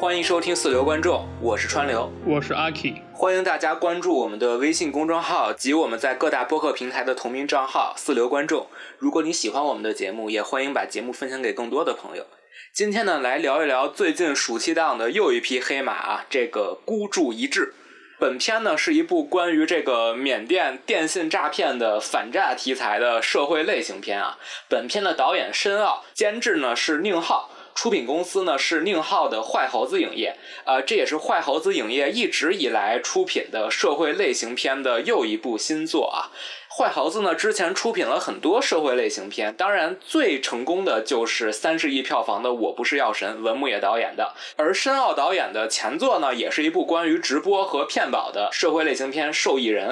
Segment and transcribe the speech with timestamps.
[0.00, 8.66] 欢迎收听四流观众，我是川流，我是阿 K，欢迎大家关注我们的微信公众号及我们在各大播客平台的同名账号四流观众。
[8.98, 12.24] 如果你喜欢我们的节目，也欢迎把节目分享给更多的朋友。
[12.72, 17.74] 今天呢，来聊一聊最近暑期档的又一匹黑马啊，这个孤注一掷。
[18.18, 24.38] 本片呢是一部关于这个缅甸电信诈骗的反诈题材的社会类型片啊。
[24.66, 30.36] 本片的导演申奥，监制呢是宁浩，出品公司呢是宁浩的坏猴子影业。
[30.64, 36.30] 啊，这也是坏猴子影业一直以来出品的社会类型片的又一部新作啊。
[36.72, 44.32] 坏猴子呢，之前出品了很多社会类型片，当然最成功的就是三十亿票房的《我不是药神》，文牧野导演的。
[44.54, 49.90] 而申奥导演的前作呢，也是一部关于直播和骗保的社会类型片《受益人》。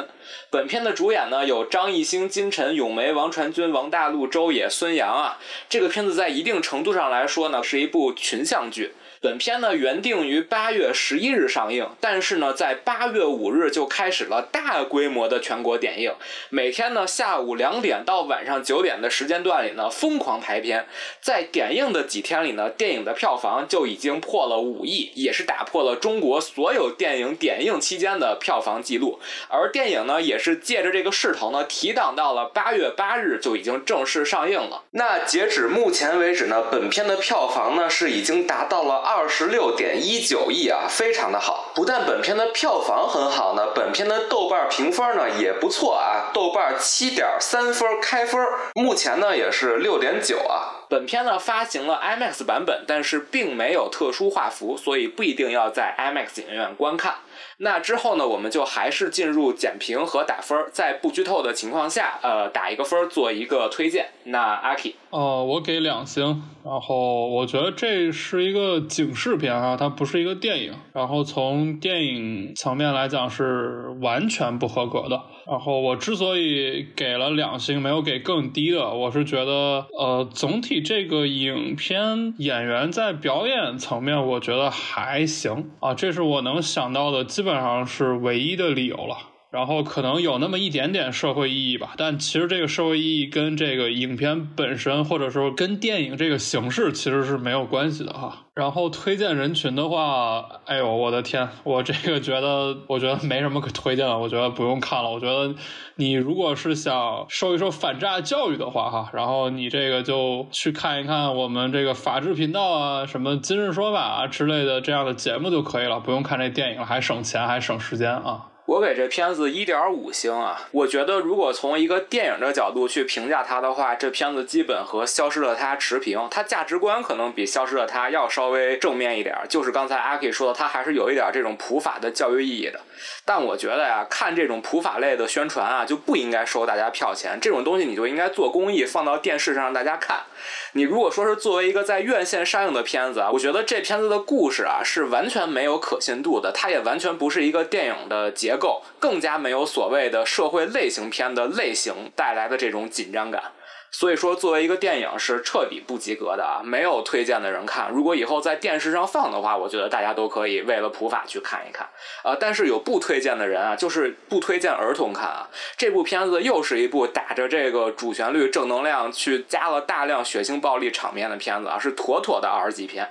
[0.51, 5.39] 本片的主演呢有张艺兴、金晨、咏梅、王传君、王大陆、周也、孙杨啊。
[5.69, 8.95] 这个片子在一定程度上来说呢，是一部群像剧。
[9.21, 16.15] 本片呢原定于八月十一日上映，但是呢在八月五日就开始了大规模的全国点映，
[16.51, 20.87] 每天呢下午两点到晚上九点的时间段里呢疯狂排片，
[21.21, 29.19] 在点映的几天里呢，电影的票房就已经破了五亿，也是打破了中国所有电影点映期间的票房记录。
[29.49, 34.85] 而电影呢也是借着这个势头呢提档到了八月八日就已经正式上映了。
[34.93, 39.08] 那截止目前为止呢，本片的票房呢是已经达到了。
[39.09, 41.73] 二十六点一九亿啊，非常的好。
[41.75, 48.39] 不但本片的票房很好呢，本片的豆瓣评分呢也不错啊，豆瓣七点三分开分，
[48.75, 50.85] 目前呢也是六点九啊。
[50.91, 57.15] 本片呢发行了 IMAX 版本，但是并没有特殊画幅，所以不一定要在 IMAX 影院观看。
[57.59, 64.11] 那之后呢，我们就还是进入简评和打分，在不剧透的情况下，呃，打一个分做一个推荐。
[64.25, 66.43] 那阿 K，呃，我给两星。
[66.65, 70.73] 然后我觉得这是一个警示片啊，它不是一个电影。
[70.93, 75.23] 然后从电影层面来讲是完全不合格的。
[75.47, 89.17] 然后我之所以给了两星，没有给更低的，我是觉得，呃，总体这个影片演员在表演层面，我觉得还行啊，这是我能想到的，基本上是唯一的理由了。
[89.51, 98.45] 然后可能有那么一点点社会意义吧，但其实这个社会意义跟这个影片本身，或者说跟电影这个形式其实是没有关系的哈。
[98.55, 105.11] 然后推荐人群的话，哎呦我的天，我这个觉得，我觉得没什么可推荐的，我觉得不用看了。
[105.11, 105.55] 我觉得
[105.95, 118.48] 你如果是想受一受反诈教育的话哈，然后你这个就去看一看我们这个法制频道啊，什么今日说法啊之类的这样的节目就可以了，不用看这电影了，还省钱还省时间啊。
[118.69, 120.69] 我给这片子一点五星啊！
[120.73, 126.29] 我觉得如果从一个电影的角度去评价它的话，这片子基本和《消失的她》持平。
[126.31, 132.79] 它价值观可能比《消失的她》要稍微正面一点，就是刚才阿 K 说的，它还是有一点这种普法的教育意义的。
[133.25, 137.39] 但我觉得呀，看这种普法类的宣传啊，就不应该收大家票钱。
[137.41, 140.25] 这种东西你就应该做公益，放到电视上让大家看。
[140.73, 153.43] 你如果说是作为一个在院线上映的片子啊，我觉得这片子的故事啊是完全没有可信度的，它也完全不是一个电影的结构，更加没有所谓的社会类型片的类型带来的这种紧张感。
[153.91, 157.91] 所以说，作为一个电影是彻底不及格的啊，没有推荐的人看。
[157.91, 161.89] 如果以后在电视上放的话，我觉得大家都可以为了普法去看一看
[162.23, 162.37] 啊。
[162.39, 165.49] 但是有不推荐的人啊，就是不推荐儿童看啊。
[165.79, 173.09] 这部片子又是一部打着这个主旋律正能量去加了大量血腥暴力场面的片子啊，是妥妥的 R 级片。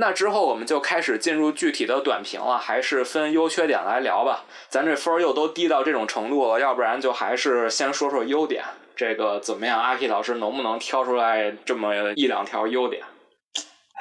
[0.00, 4.46] 那之后我们就开始进入具体的短评了，还是分优缺点来聊吧。
[4.70, 8.64] 咱这分又都低到这种程度了，要不然就还是先说说优点。
[8.96, 9.78] 这个怎么样？
[9.78, 13.02] 阿 K 老师能不能挑出来这么一两条优点？
[13.02, 14.00] 哎，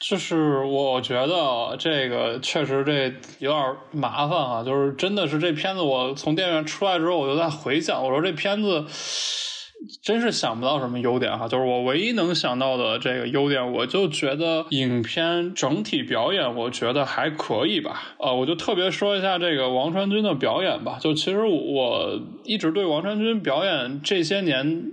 [0.00, 4.64] 就是我觉得这个确实这有点麻烦啊。
[4.64, 8.84] 就是真的是这片子，我从电影院出来之后，我就在回想，我说这片子。
[10.02, 18.14] 真是想不到什么优点哈，就是我唯一能想到的这个优点，我就觉得影片整体表演，我觉得还可以吧。
[18.18, 20.98] 呃，我就特别说一下这个王传君的表演吧。
[21.00, 24.92] 就其实我一直对王传君表演这些年。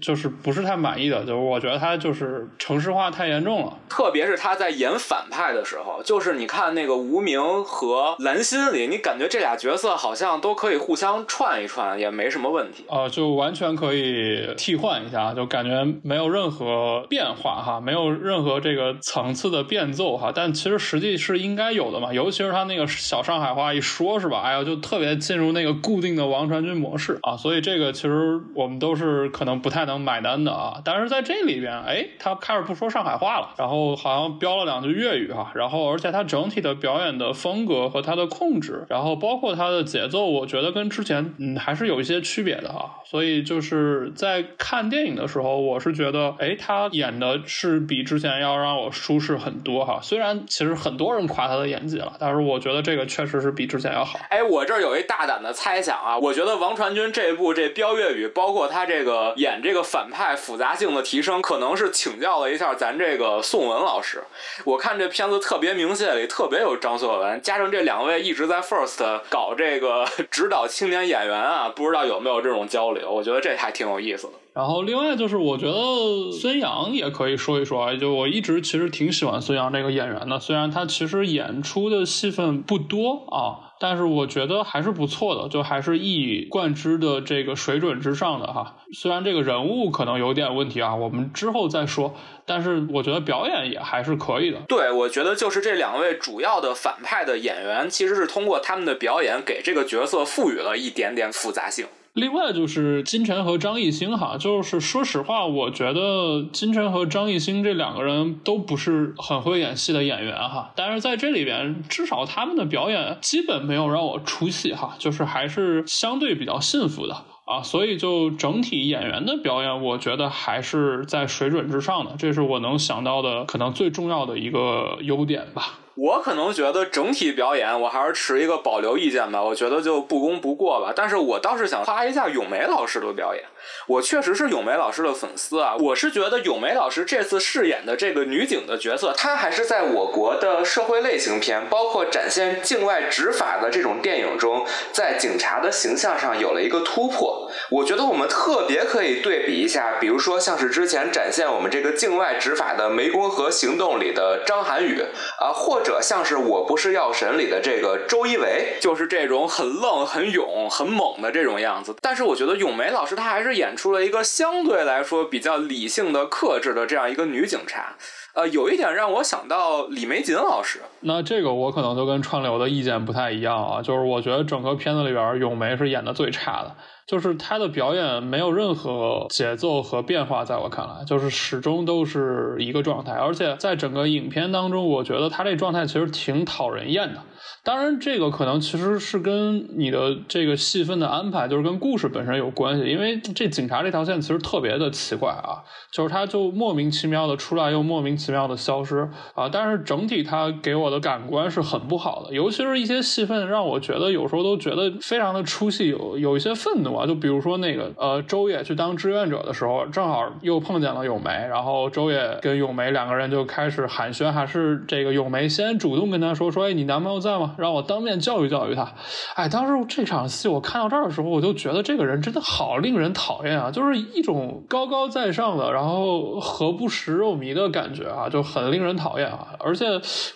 [0.00, 24.42] 就是不是太满意的，就是我觉得他就是城市化太严重了，特别是他在演反派的时候，就是你看那个无名和蓝心里，你感觉这俩角色好像都可以互相串一串，也没什么问题啊，就完全可以替换一下，就感觉没有任何变化哈，没有任何这个层次的变奏哈，但其实实际是应该有的嘛，尤其是他那个小上海话一说，是吧？
[24.42, 29.69] 哎呀，就特别进入那个固定的王传君模式啊，所以这个其实我们都是可能不。
[29.70, 30.82] 太能买单的啊。
[30.84, 42.96] 但是在这里边，哎，他开始不说上海话了，然后好像飙了两句粤语哈，然后而且他整体的表演的风格和他的控制，然后包括他的节奏，我觉得跟之前嗯还是有一些区别的哈。
[43.04, 49.98] 所以就是在看电影的时候，我是觉得，哎，他演的是比之前要让我舒适很多哈。
[50.02, 54.18] 虽然其实很多人夸他的演技了，但是我觉得这个确实是比之前要好。
[54.28, 64.22] 哎，我这儿有一大胆的猜想啊，我觉得王传君这一部这飙粤语，包括他这个演这个反派复杂性的提升，可能是请教了一下咱这个宋文老师。
[64.64, 73.10] 我看这片子特别明显里特别有张颂文，加上这两位一直在 First 搞这个 指导青年演员啊，不知道有没有这种交流？
[73.10, 74.32] 我觉得这还挺有意思的。
[74.52, 88.76] 然后另外就是，我觉得孙杨也可以说一说啊，就我一直其实挺喜欢孙杨这个演员的，虽然他其实演出的戏份不多啊，但是我觉得还是不错的，就还是一以贯之的这个水准之上的哈。
[88.92, 94.58] 虽然这个人物可能有点问题啊，我们之后再说，但是我觉得表演也还是可以的。
[94.68, 101.86] 对，我觉得就是这两位主要的反派的演员，其实是通过他们的表演给这个角色赋予了一点点复杂性。
[102.20, 117.14] 另外就是金晨和张艺兴哈，就是说实话，我觉得金晨和张艺兴这两个人都不是很会演戏的演员哈，但是在这里边，至少他们的表演基本没有让我出戏哈，就是还是相对比较幸福的
[117.46, 125.78] 啊，所以就整体演员的表演，我觉得还是在水准之上的，这是我能想到的可能最重要的一个优点吧。
[126.00, 130.94] 我可能觉得整体表演我还是持一个保留意见吧，我觉得就不攻不过吧。
[130.96, 133.44] 但是我倒是想夸一下咏梅老师的表演，
[133.86, 135.76] 我确实是咏梅老师的粉丝啊。
[135.78, 147.50] 我是觉得咏梅老师这次饰演的这个女警的角色，她还是在我国的社会类型片，包括展现境外执法的这种电影中，在警察的形象上有了一个突破。
[147.68, 154.98] 我觉得我们特别可以对比一下，比如说像是之前展现我们这个境外执法的《湄公河行动》里的张涵予
[155.38, 155.89] 啊，或者。
[155.98, 161.96] 像是我不是药神里的这个周一围，就是这种很愣、很勇、很猛的这种样子。
[162.02, 167.94] 但是我觉得咏梅老师她还是演出了一个相对来说比较理性的、克制的这样一个女警察。
[168.32, 170.80] 呃，有一点让我想到李玫瑾老师。
[171.00, 176.76] 那这个我可能就跟川流的意见不太一样啊，就是我觉得整个片子里边咏梅是演的最差的。
[177.10, 187.20] 就是他的表演没有任何节奏和变化，在我看来，就是始终都是一个状态，而且在整个影片当中，我觉得他这状态其实挺讨人厌的。
[187.62, 192.84] 当然，这个可能其实是跟你的这个戏份的安排，就是跟故事本身有关系。
[192.84, 195.60] 因为这警察这条线其实特别的奇怪啊，
[195.92, 199.48] 就是他就莫名其妙的出来，又莫名其妙的消失啊。
[199.52, 207.06] 但是整体他给我的感官是很不好的，尤其是一些戏份让我觉得有时候都觉得非常的出戏，有有一些愤怒啊。
[207.06, 217.54] 就比如说那个呃，周也去当志愿者的时候，正好又碰见了咏梅，然后周也跟咏梅两个人就开始寒暄，还是这个咏梅先主动跟他说说，哎，你男朋友在吗？
[217.58, 218.92] 让我当面教育教育他。
[219.34, 229.48] 哎，当时这场戏我看到这儿的时候，我就觉得这个人真的好令人讨厌啊，就是一种高高在上的，然后何不食肉糜的感觉啊，就很令人讨厌啊。
[229.58, 229.86] 而且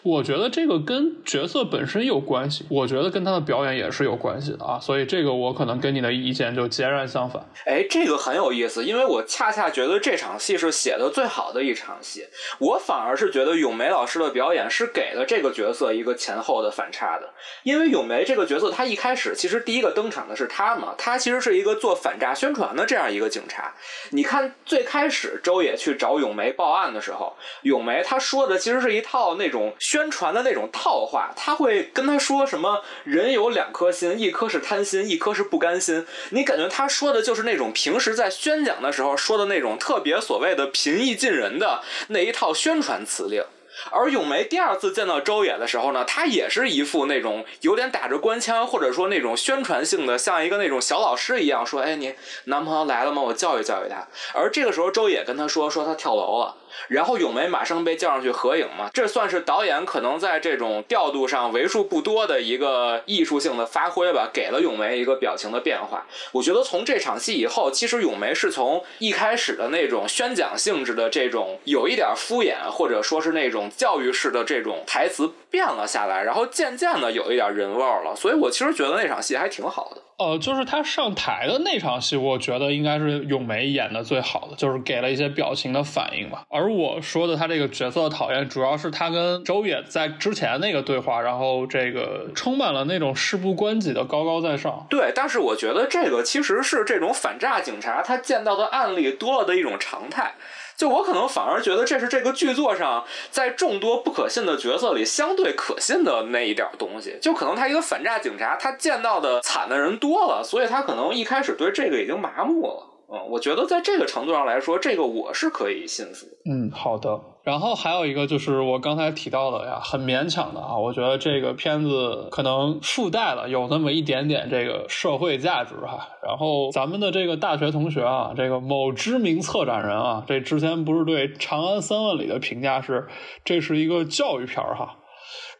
[0.03, 4.79] 我觉得这个跟角色本身有关系，我觉得跟他的表演也是有关系的啊。
[4.79, 7.45] 所以这个我可能跟你的意见就截然相反。
[7.67, 12.27] 哎，这个很有意思，因为我恰恰觉得这场戏是写的最好的一场戏，
[12.59, 17.31] 我反而是觉得咏梅老师的表演是给了这个角色一个前后的反差的。
[17.63, 23.75] 因为咏梅这个角色，她一开始其实第一个登场的是她嘛，她其实是一个做反诈宣传的这样一个警察。
[24.11, 36.07] 你看最开始周也去找咏梅报案的时候，咏梅她说的其实是一套那种宣传的那种套话，他会跟他说什么人有两颗心，一颗是贪心，一颗是不甘心。
[36.35, 43.45] 你感觉他说的就是那种平时在宣讲的时候说的那种特别所谓的平易近人的那一套宣传词令。
[43.91, 52.15] 而咏梅第二次见到周也的时候呢，她也是一副那种有点打着官腔，或者说那种宣传性的，像一个那种小老师一样说：“哎，你
[52.45, 53.23] 男朋友来了吗？
[53.23, 56.57] 我教育教育他。”而这个时候，周也跟他说：“说他跳楼了。”
[56.89, 66.07] 然后咏梅马上被叫上去合影嘛，这算是导演可能在这种调度上为数不多的一个艺术性的发挥吧，给了咏梅一个表情的变化。
[66.33, 78.15] 我觉得从这场戏以后，其实咏梅是从一开始的那种宣讲性质的这种有一点敷衍，或者说是那种教育式的这种台词变了下来，然后渐渐的有一点人味儿了。
[78.17, 80.03] 所以我其实觉得那场戏还挺好的。
[80.17, 86.45] 呃，就是他上台的那场戏，我觉得应该是咏梅演的最好的，就是给了一些表情的反应吧。
[86.49, 94.87] 而我说的他这个角色的讨厌，主要是他跟周也在之前那个对话，然后这个充满了那种事不关己的高高在上。
[94.89, 100.35] 对，但是我觉得这个其实是这种反诈警察他见到的案例多了的一种常态。
[100.77, 107.19] 就我可能反而觉得这是这个剧作上在众多不可信的角色里相对可信的那一点东西。
[107.21, 112.94] 就可能他一个反诈警察，他见到的惨的人多了，所以他可能一开始对这个已经麻木了。
[113.13, 116.27] 嗯，我觉得在这个程度上来说，这个我是可以信服。
[116.45, 117.21] 嗯，好的。
[117.43, 126.09] 然后还有一个就是我刚才提到的呀，很勉强的啊，我觉得这个片子可能附带了有那么一点点这个社会价值哈。
[126.27, 133.07] 然后咱们的这个大学同学啊，这个某知名策展人啊，这之前不是对《长安三万里》的评价是，
[133.45, 134.97] 这是一个教育片儿哈。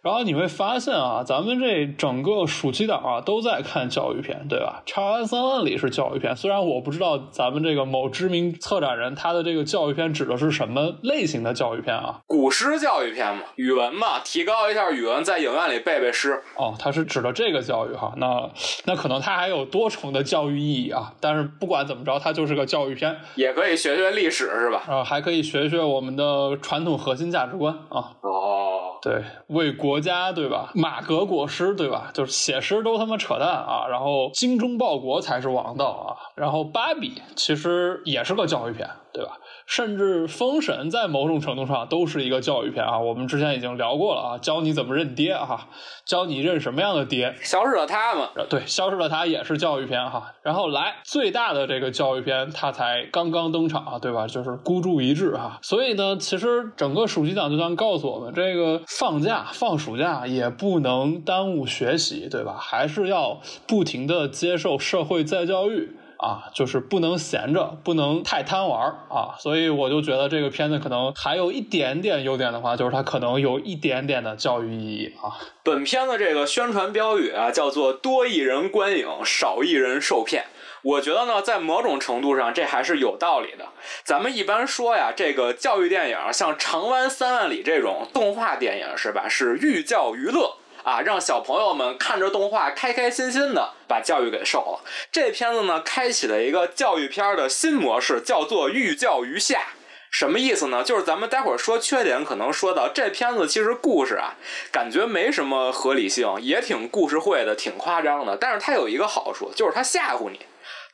[0.05, 4.83] 然后你会发现啊，咱们这整个暑期档啊都在看教育片，对吧？
[4.93, 12.21] 《长安三万里》是教育片，虽然我不知道咱们这个某知名策展人他的这个教育片指的是什么类型的教育片啊？
[12.27, 16.39] 古诗教育片嘛，语文嘛，提高一下语文，在影院里背背诗。
[16.57, 18.51] 哦，他是指的这个教育哈，那
[18.85, 21.15] 那可能他还有多重的教育意义啊。
[21.19, 24.83] 但是不管怎么着，它就是个教育片，也可以学学历史是吧？
[24.87, 28.13] 啊，还可以学学我们的传统核心价值观啊。
[28.21, 30.73] 哦，对，为国国家对吧？
[30.75, 32.11] 马革裹尸对吧？
[32.13, 33.87] 就是写诗都他妈扯淡啊！
[33.89, 36.35] 然后精忠报国才是王道啊！
[36.35, 39.39] 然后芭比其实也是个教育片，对吧？
[39.65, 42.99] 甚至封神在某种程度上都是一个教育片啊！
[42.99, 45.69] 我们之前已经聊过了啊，教你怎么认爹哈，
[46.05, 47.33] 教你认什么样的爹。
[47.41, 48.31] 消失了他嘛？
[48.51, 50.35] 对，消失了他也是教育片哈。
[50.43, 54.27] 然后来最大的这个教育片，它才刚刚登场啊，对吧？
[54.27, 55.61] 就是孤注一掷哈。
[55.63, 62.57] 所以呢，其实整个暑期档就像告诉我们，这个放假放暑假也不能耽误学习，对吧？
[62.59, 65.97] 还是要不停的接受社会再教育。
[66.25, 75.37] 啊，就是不能闲着，不能太贪玩啊，所以我就觉得这个片子可能还有一点点优点的话，就是它可能有一点点的教育意义啊。
[75.63, 80.45] 本片的这个宣传标语啊，叫做“多一人观影，少一人受骗”。
[80.81, 83.67] 我觉得呢，在某种程度上，这还是有道理的。
[84.03, 89.29] 咱们一般说呀，这个教育电影，像《长安三万里》这种动画电影，是吧？
[89.29, 90.57] 是寓教于乐。
[90.85, 94.85] 啊，让小朋友们看着动画，开开心心的把教育给受了。
[95.11, 99.69] 这片子呢，开启了一个教育片的新模式，叫做寓教于下。
[100.11, 100.85] 什么意思呢？
[100.85, 104.37] 就是咱们待会儿说缺点，可能说到这片子其实故事啊，
[104.71, 108.37] 感觉没什么合理性，也挺故事会的，挺夸张的。
[108.37, 110.39] 但是它有一个好处，就是它吓唬你。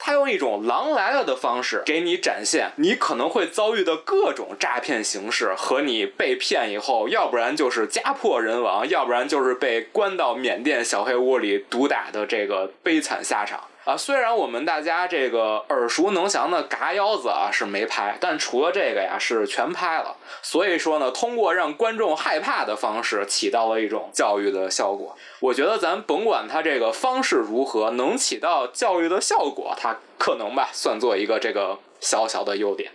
[0.02, 13.60] 他用一种狼来了的方式给你展现你可能会遭遇的各种诈骗形式和你被骗以后，要不然就是家破人亡，要不然就是被关到缅甸小黑屋里毒打的这个悲惨下场。
[13.90, 20.14] 啊，虽然我们大家这个耳熟能详的嘎腰子啊是没拍，但除了这个呀是全拍了。
[20.42, 25.16] 所以说呢，通过让观众害怕的方式，起到了一种教育的效果。
[25.40, 32.92] 我觉得咱甭管它这个方式如何，能起到教育的效果，它可能吧算作一个这个小小的优点。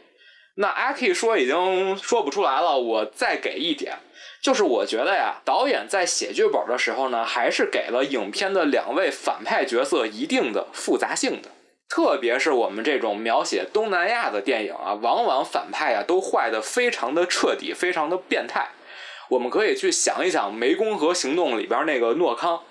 [0.55, 3.97] 那阿 K 说已经说不出来了，我再给一点。
[4.41, 11.49] 就是我觉得呀，导演在写剧本的时候呢，还是给了影片的两位反派角色一定的复杂性的。
[11.89, 18.69] 特别是我们这种描写东南亚的电影啊，往往反派啊都坏的非常的彻底，非常的变态。
[19.29, 22.61] 我们可以去想一想《湄公河行动》里边那个诺康，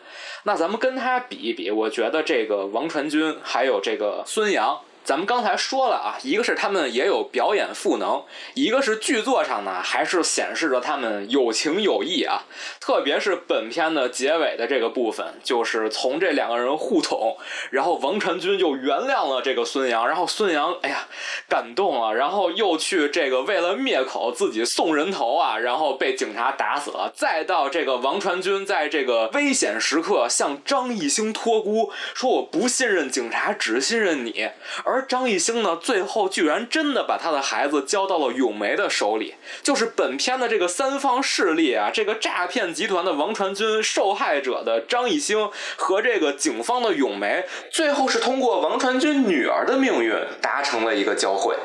[0.44, 4.80] 那咱们跟他比一比，我觉得这个王传君还有这个孙杨。
[5.04, 12.44] 咱们刚才说了啊，一个是他们也有表演赋能，一个是剧作上呢，还是显示着他们有情有义啊。
[12.80, 17.36] 特别是本片的结尾的这个部分，就是从这两个人互捅，
[17.70, 21.06] 然后王传君又原谅了这个孙杨，然后孙杨哎呀
[21.50, 27.12] 感动了，然后又去这个为了灭口自己送人头啊，然后被警察打死了。
[27.14, 34.48] 再到这个王传君在这个危险时刻向张艺兴托孤，说我不信任警察，只信任你，
[34.82, 34.93] 而。
[34.94, 39.34] 而张艺兴呢，最后居然真的把他的孩子交到了咏梅的手里。
[39.60, 51.56] 就是本片的这个三方势力啊，这个诈骗集团的王传君、受害者的张艺兴和这个警方的咏梅，最后是通过王传君女儿的命运达成了一个交汇。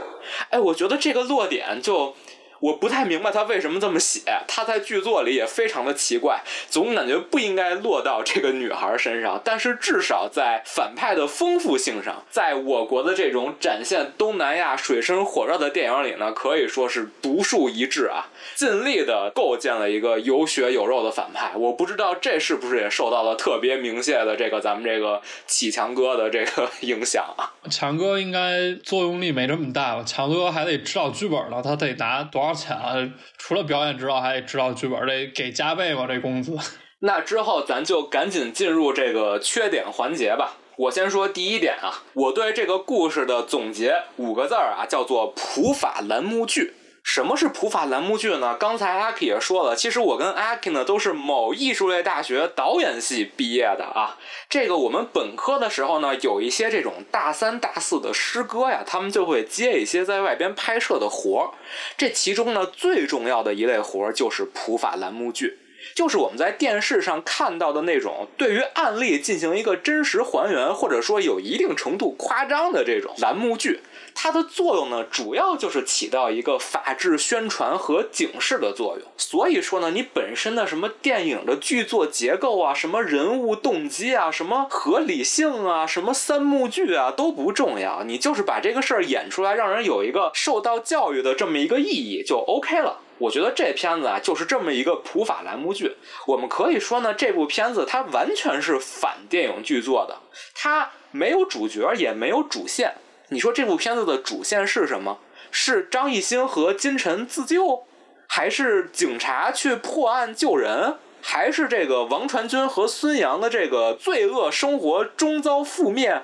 [0.50, 2.16] 哎，我觉得这个落点就。
[2.60, 9.42] 我不太明白他为什么这么写，他在剧作里也非常的奇怪，总感觉不应该落到这个女孩身上。
[9.44, 21.52] 但是至少在反派的丰富性上，在我国的这种展现东南亚水深火热的电影里呢，可以说是独树一帜啊，尽力的构建了一个有血有肉的反派。
[21.56, 27.52] 我不知道这是不是也受到了特别明显的这个咱们这个启强哥的这个影响啊？
[27.70, 30.04] 强哥应该作用力没这么大吧？
[30.06, 32.54] 强哥还得指导剧本呢，他得拿多少？
[32.54, 32.96] 钱啊？
[33.38, 36.06] 除了表演指导，还得指导剧本，得给加倍吧？
[36.08, 36.58] 这工资？
[37.02, 40.58] 那之后咱就赶紧进入这个缺点环节吧。
[40.76, 46.74] 我先说第一点啊，我对这个故事的总结五个字儿啊，叫做普法栏目剧。
[47.12, 48.56] 什么是普法栏目剧呢？
[48.60, 54.20] 刚才阿 K 也说了，其实我跟阿 K 呢都是某艺术类大学导演系毕业的啊。
[54.48, 61.50] 这个我们本科的时候呢，有一些这种大三、大四的师哥呀，他们就会接一些在外边拍摄的活儿。
[61.98, 65.58] 这其中呢，最重要的一类活儿就是普法栏目剧。
[65.96, 73.80] 就是我们在电视上看到的那种对于案例进行一个真实还原，或者说有一定程度夸张的这种栏目剧，
[74.14, 79.08] 它的作用呢，主要就是起到一个法制宣传和警示的作用。
[79.18, 93.00] 所以说呢，你本身的什么电影的剧作结构啊，什么人物动机啊，什么合理性啊，什么三幕剧啊都不重要，你就是把这个事儿演出来，让人有一个受到教育的这么一个意义就 OK 了。
[93.20, 95.98] 我觉得这片子啊，就是这么一个普法栏目剧。
[96.26, 100.18] 我们可以说呢，这部片子它完全是反电影剧作的，
[100.56, 102.96] 它没有主角，也没有主线。
[103.30, 105.20] 你说这部片子的主线是什么？
[105.52, 107.84] 是张艺兴和金晨自救，
[108.28, 116.22] 还是警察去破案救人，还是这个王传君和孙杨的这个罪恶生活终遭覆灭？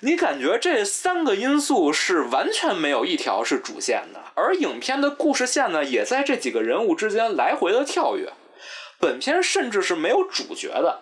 [0.00, 8.32] 你感觉这三个因素是完全没有一条是主线的，而影片的故事线呢，也在这几个人物之间来回的跳跃。
[9.00, 11.00] 本片甚至是没有主角的，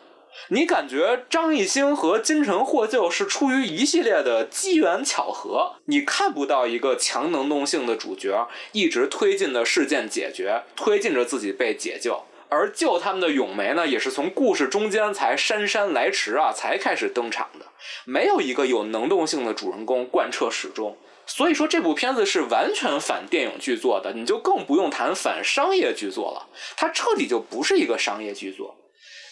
[0.50, 12.22] 你感觉张艺兴和金晨获救是出于一系列的机缘巧合，你看不到一个强能动性的主角一直推进的事件解决，推进着自己被解救。
[12.48, 17.66] 而救他们的咏梅呢，也是从故事中间才姗姗来迟啊，才开始登场的。
[18.04, 26.46] 没有一个有能动性的主人公贯彻始终，所以说这部片子是完全反电影剧作的，你就更不用谈反商业剧作了。
[26.76, 28.76] 它彻底就不是一个商业剧作。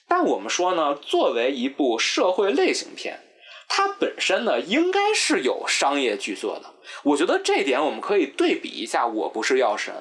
[0.06, 3.20] 但我们说呢，作为一部社会类型片，
[3.68, 6.70] 它本身呢应该是有商业剧作的。
[7.02, 9.92] 我觉得这点我们可以对比一下《我不是药神》。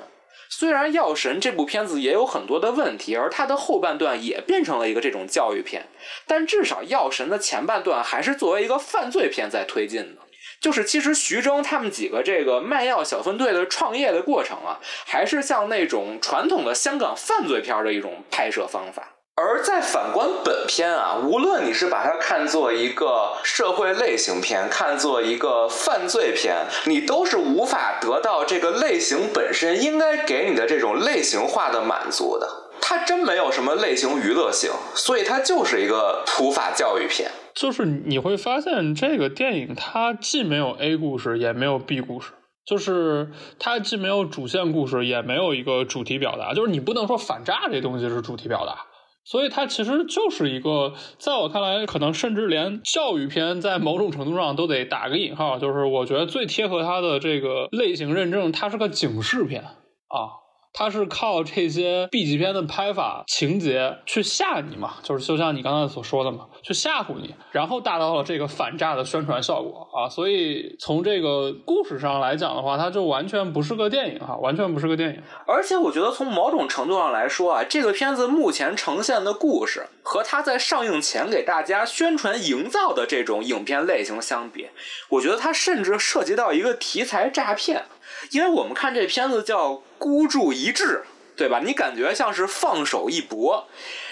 [0.50, 5.87] 虽然《药神》这部片子也有很多的问题，而它的后半段也变成了一个这种教育片，
[6.27, 10.22] 但至少《药神》的前半段还是作为一个犯罪片在推进的。
[10.59, 19.12] 就是其实徐峥他们几个这个卖药小分队的创业的过程啊，还是像那种传统的香港犯罪片的一种拍摄方法。
[19.35, 32.48] 而在反观本片啊，无论你是把它看作一个社会类型片，看作一个犯罪片，你都是无法得到这个类型本身应该给你的这种类型化的满足的。
[32.79, 37.31] 它真没有什么类型娱乐性，所以它就是一个普法教育片。
[37.55, 42.33] 就是你会发现，这个电影它既没有 A 故事，也没有 B 故事，
[42.67, 46.53] 就是它既没有主线故事，也没有一个主题表达。
[46.53, 48.85] 就是你不能说反诈这东西是主题表达。
[49.25, 60.43] 所以它其实就是一个，在我看来，可能甚至连教育片在某种程度上都得打个引号，就是我觉得最贴合它的这个类型认证，它是个警示片啊。
[60.74, 70.09] 它是靠这些 B 级片的拍法、情节去吓你嘛，就是就像你刚才所说的嘛，去吓唬你，然后达到了这个反诈的宣传效果啊。
[70.09, 75.22] 所以从这个故事上来讲的话，它就完全不是个电影哈，完全不是个电影。
[75.46, 84.70] 而且我觉得从某种程度上来说啊，这个片子目前呈现的故事和它在上映前给大家宣传营造的这种影片类型相比，
[85.09, 87.86] 我觉得它甚至涉及到一个题材诈骗。
[88.33, 91.03] 因为我们看这片子叫孤注一掷，
[91.35, 91.61] 对吧？
[91.63, 93.67] 你感觉像是放手一搏。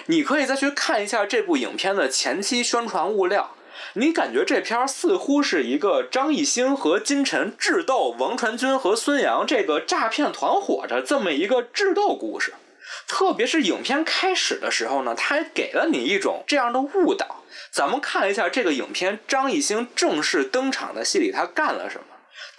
[0.06, 3.56] 你可以再去看一下这部影片的前期宣传物料，
[3.94, 12.54] 你感觉这片似乎是一个张艺兴和金晨智斗王传君和孙杨这个诈骗团伙的这么一个智斗故事。
[13.08, 17.44] 特别是影片开始的时候呢，他还给了你一种这样的误导。
[17.72, 22.06] 咱们看一下这个影片张艺兴正式登场的戏里，他干了什么？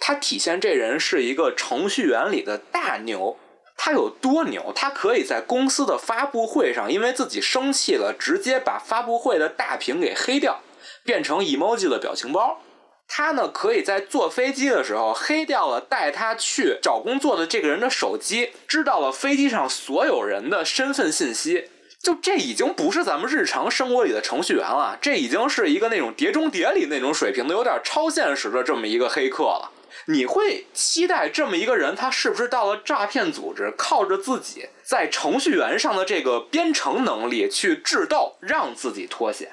[0.05, 3.37] 他体现这人是一个程序员里的大牛，
[3.77, 4.73] 他有多牛？
[4.75, 10.59] 他可以在公司的发布会上，因为自己生气了，直接把发布会的大屏给黑掉，
[11.05, 12.59] 变成 emoji 的表情包。
[13.07, 21.69] 他呢可以在坐飞机的时候黑掉了带他去找工作的这个人的手机，知道了飞机上所有人的身份信息。
[22.01, 29.71] 就这已经不是咱们日常生活里的程序员了，这已经是一个那种《碟中谍》里那种水平的，有点超现实的这么一个黑客了。
[30.05, 39.49] 你会期待这么一个人，他是不是到了诈骗组织，靠着自己在程序员上的这个编程能力去智斗，让自己脱险？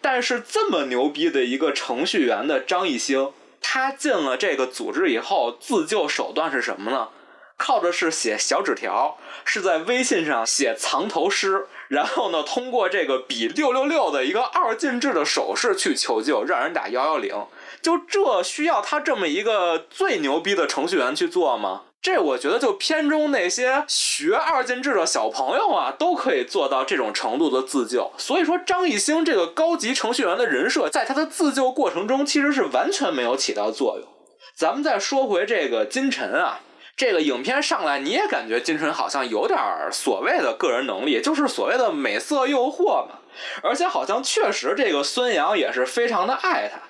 [0.00, 7.08] 但是这么牛逼的一个程序员的张艺兴，他进了这个组织以后，自救手段是什么呢？
[7.56, 17.46] 靠着是写小纸条，是在微信上写藏头诗，然后呢，通过这个比六六六的一个二进制的手势去求救，让人打幺幺零。
[17.82, 21.82] 就这需要他这么一个最牛逼的程序员去做吗？
[22.02, 28.10] 这我觉得就片中那些学二进制的小朋友啊，都可以做到这种程度的自救。
[28.16, 34.08] 所以说，张艺兴这个高级程序员的人设，在他的自救过程中其实是完全没有起到作用。
[34.56, 36.60] 咱们再说回这个金晨啊。
[36.96, 39.58] 这个影片上来，你也感觉金晨好像有点
[39.90, 43.20] 所谓的个人能力，就是所谓的美色诱惑嘛。
[43.62, 46.80] 而且好像确实这个孙杨也是非常的爱他。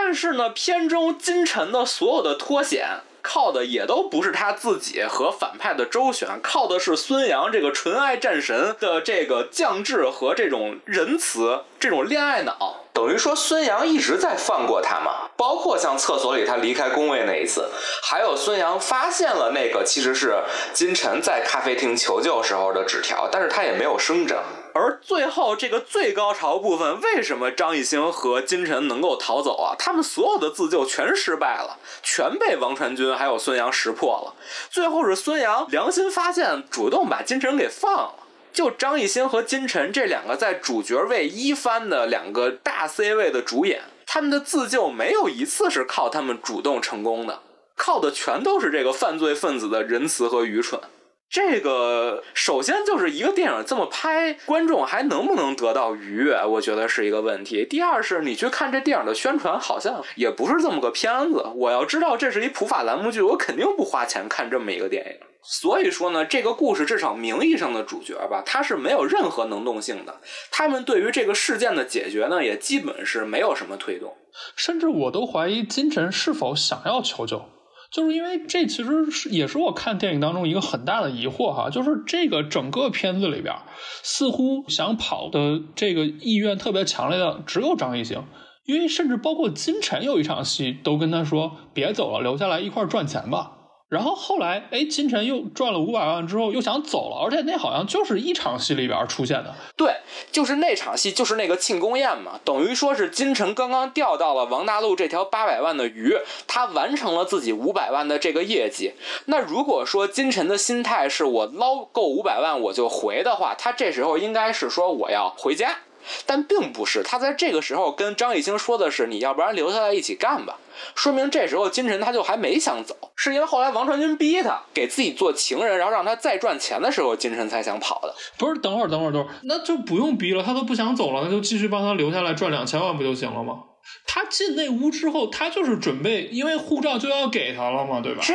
[0.00, 12.84] 但是呢，片中金晨的所有的脱险，靠的也都不是他自己和反派的周旋，靠的是孙杨这个纯爱战神的这个降智和这种仁慈，这种恋爱脑。
[12.94, 17.68] 等于说孙杨一直在放过他嘛，包括像厕所里他离开工位那一次，
[18.02, 20.36] 还有孙杨发现了那个其实是
[20.72, 24.38] 金晨在咖啡厅求救时候的纸条，但是他也没有声张。
[24.74, 29.74] 而最后这个最高潮部分，为什么张艺兴和金晨能够逃走啊？
[29.78, 34.34] 他们所有的自救全失败了，全被王传君还有孙杨识破了。
[34.70, 38.14] 最后是孙杨良心发现，主动把金晨给放了。
[38.52, 47.40] 就张艺兴和金晨这两个在主角位一番的两个大 C 位的主演，他们的自救没有一次是靠他们主动成功的，
[47.76, 50.80] 靠的全都是这个犯罪分子的仁慈和愚蠢。
[51.30, 56.42] 这个首先就是一个电影这么拍，观众还能不能得到愉悦？
[56.44, 57.66] 我觉得是一个问题。
[57.66, 61.44] 第二是你去看这电影的宣传，好像也不是这么个片子。
[61.54, 65.26] 我要知道这是一普法栏目剧，我肯定不花钱看这么一个电影。
[65.42, 70.20] 所以说呢，这个故事至少名义上的主角吧，他是没有任何能动性的。
[70.50, 74.16] 他们对于这个事件的解决呢，也基本是没有什么推动。
[74.56, 77.44] 甚至我都怀疑金晨是否想要求救。
[77.90, 83.54] 就是因为这其实是也是我看电影当中一个很大的疑惑哈，就是这个整个片子里边，
[84.02, 88.24] 似乎想跑的这个意愿特别强烈的只有张艺兴，
[88.66, 93.57] 因为甚至包括金晨有一场戏都跟他说别走了，留下来一块赚钱吧。
[93.88, 99.54] 然后后来，哎，金晨又赚了五百万之后又想走了，而且那好像就是一场戏里边出现的。
[99.76, 99.96] 对，
[100.30, 106.14] 就是那场戏，就是那个庆功宴嘛，等于说是金晨刚刚钓到了王大陆这条八百万的鱼，
[106.46, 108.92] 他完成了自己五百万的这个业绩。
[109.24, 115.78] 那如果说金晨的心态是我捞够五百万我就回的话，他这时候应该是说我要回家。
[116.24, 120.58] 但并不是，他在这个时候跟张艺兴说的是：“你要不然留下来一起干吧。”
[120.94, 128.14] 说明这时候金晨他就还没想走，是因为后来王传君逼他给自己做情人，然后让他再赚钱的时候，金晨才想跑的。
[128.36, 133.64] 不是，等会儿，等会儿，等会儿，那就不用逼了，他都不想走了，那就继续帮他留下来赚两千万不就行了吗？
[134.06, 138.20] 他进那屋之后，他就是准备，因为护照就要给他了嘛，对吧？
[138.22, 138.34] 这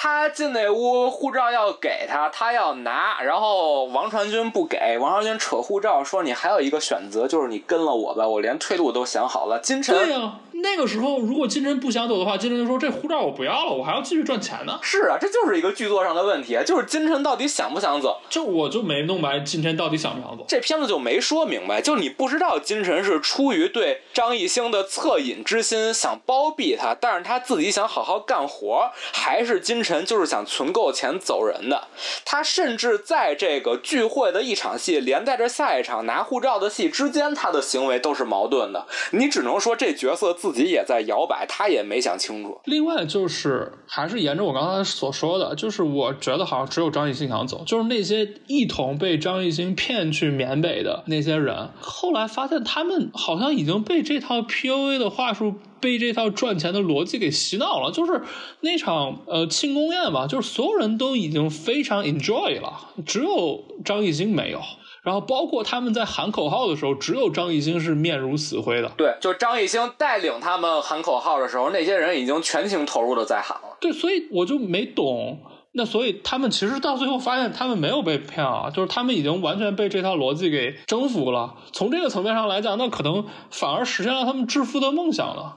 [0.00, 10.34] 他进那屋，护照要给他，他要拿，然后王传君不给，王传君扯护照说：“你还有一个选择，就是你跟了我吧，我连退路都想好了。”金晨对呀。
[10.60, 18.20] 那个时候，如果金晨不想走的话，金晨就说：“这护照我不要了，我还要继续赚钱呢。”是啊，这就是一个剧作上的问题，就是金晨到底想不想走？
[18.28, 20.44] 就我就没弄白金晨到底想不想走。
[20.48, 31.88] 这片子就没说明白，就你不知道金晨是出于对张艺兴的恻隐之心想包庇他，但是他自己想好好干活，还是金晨就是想存够钱走人的。
[32.24, 38.86] 他甚至在这个聚会的一场戏连带着下一场拿护照的戏之间，他的行为都是矛盾的。
[39.10, 40.28] 你只能说这角色。
[40.38, 42.60] 自己也在摇摆，他也没想清楚。
[42.64, 57.90] 另外就是，还是沿着我刚才所说的，就是我觉得好像只有张艺兴想走，就是那些一同被张艺兴骗去缅北的那些人，后来发现他们好像已经被这套 PUA 的话术，被这套赚钱的逻辑给洗脑了。
[57.90, 58.22] 就是
[58.60, 64.60] 那场呃庆功宴吧，就是所有人都已经非常 enjoy 了，只有张艺兴没有。
[65.00, 68.90] 然后包括他们在喊口号的时候，只有张艺兴是面如死灰的。
[68.96, 73.78] 对，就张艺兴带领他们喊口号的时候，那些人已经全情投入的在喊了。
[73.80, 75.38] 对，所以我就没懂
[75.72, 81.54] 那所以他们其实到最后发现，他们没有被骗啊，就是他们已经完全被这套逻辑给征服了。
[81.72, 85.56] 从这个层面上来讲，那可能反而实现了他们致富的梦想了。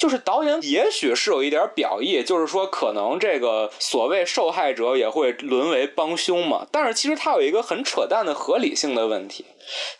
[0.00, 6.66] 就是导演也许是有一点表意，就是说可能这个所谓受害者也会沦为帮凶嘛。
[6.72, 9.44] 但是其实他有一个很扯淡的合理性的问题。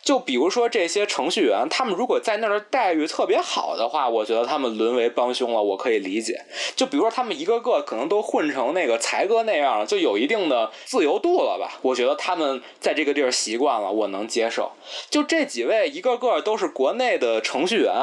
[0.03, 6.43] 就比如说这些程序员，他们如果在那儿的待遇特别好的话，我觉得他们沦为帮凶了，我可以理解。
[6.75, 11.79] 就比如说他们一个个可能都混成那个才哥那样，就有一定的自由度了吧？
[11.81, 14.71] 我觉得他们在这个地儿习惯了，我能接受。
[15.09, 17.93] 就这几位一个个都是国内的程序员，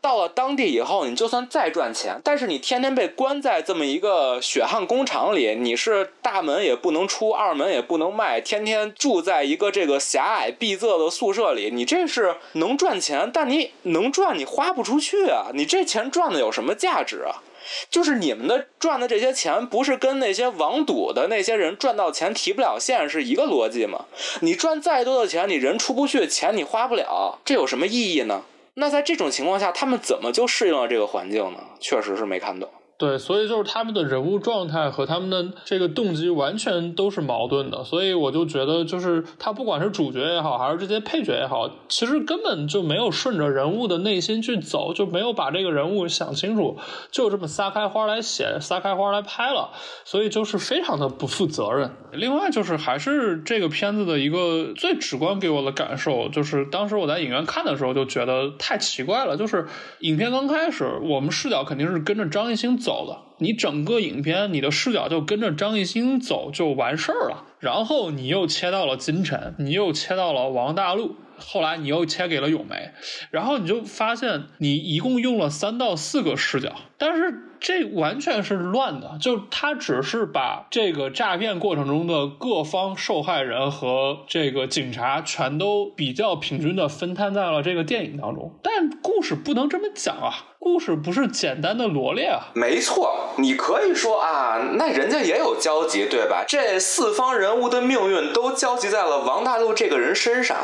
[0.00, 11.13] 到了当地以后，你就算再赚钱，但是你天天被关在这么一个血汗工厂里，你是大门也不能出，二门也不能迈，天天住在一个这个狭隘闭塞的。
[11.14, 15.52] 宿舍里，你这是能赚钱，但你能赚，你花不出去啊！
[15.54, 17.40] 你这钱赚的有什么价值啊？
[17.88, 24.06] 就是你们的赚的这些钱，不是跟那些网赌的那些人赚到钱提不了现是一个逻辑吗？
[24.40, 28.42] 你赚再多的钱，你人出不去，钱你花不了，这有什么意义呢？
[28.74, 31.60] 那在这种情况下，他们怎么就适应了这个环境呢？
[31.80, 32.68] 确实是没看懂。
[32.96, 46.78] 对，所以就是他们的人物状态和他们的这个动机完全都是矛盾的，所以我就觉得，就是他不管是主角也好，还是这些配角也好，其实根本就没有顺着人物的内心去走，就没有把这个人物想清楚，
[47.10, 49.70] 就这么撒开花来写，撒开花来拍了，
[50.04, 51.90] 所以就是非常的不负责任。
[52.12, 59.66] 另外就是还是这个片子的一个最直观给我的感受，就是当时我在影院看的时候就觉得太奇怪了，就是
[59.98, 62.78] 影片刚开始，我们视角肯定是跟着张艺兴。
[62.84, 72.90] 走的，你整个影片你的视角就跟着张艺兴走就完事儿了，然后你又切到了金晨，你又切到了王大陆，后来你又切给了咏梅，
[73.30, 77.50] 然后你就发现你一共用了三到四个视角，但是。
[77.60, 92.48] 这完全是乱的，就他只是把这个诈骗过程中的各方受害人和这个警察全都比较平均的分摊在了这个电影当中，但故事不能这么讲啊，故事不是简单的罗列啊。
[92.52, 96.44] 没错，你可以说啊，那人家也有交集，对吧？
[96.46, 100.58] 这四方人物的命运都交集在了王大陆这个人身上，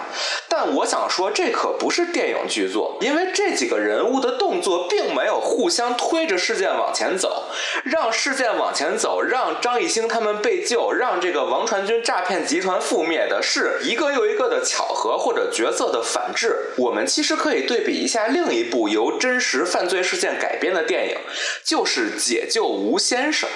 [0.51, 6.71] 但我想说，这可不是电影剧作，因为这几个人物的动作并没有互相推推着事件。
[6.71, 7.47] 往前走，
[7.85, 16.73] 让事件往前走，让张艺兴他们被救，让这个王传君诈骗集团覆灭的是一个又一个的巧合或者角色的反制。
[16.77, 21.17] 我们其实可以对比一下另一部由真实犯罪事件改编的电影，
[21.65, 23.49] 就是《解救吴先生》。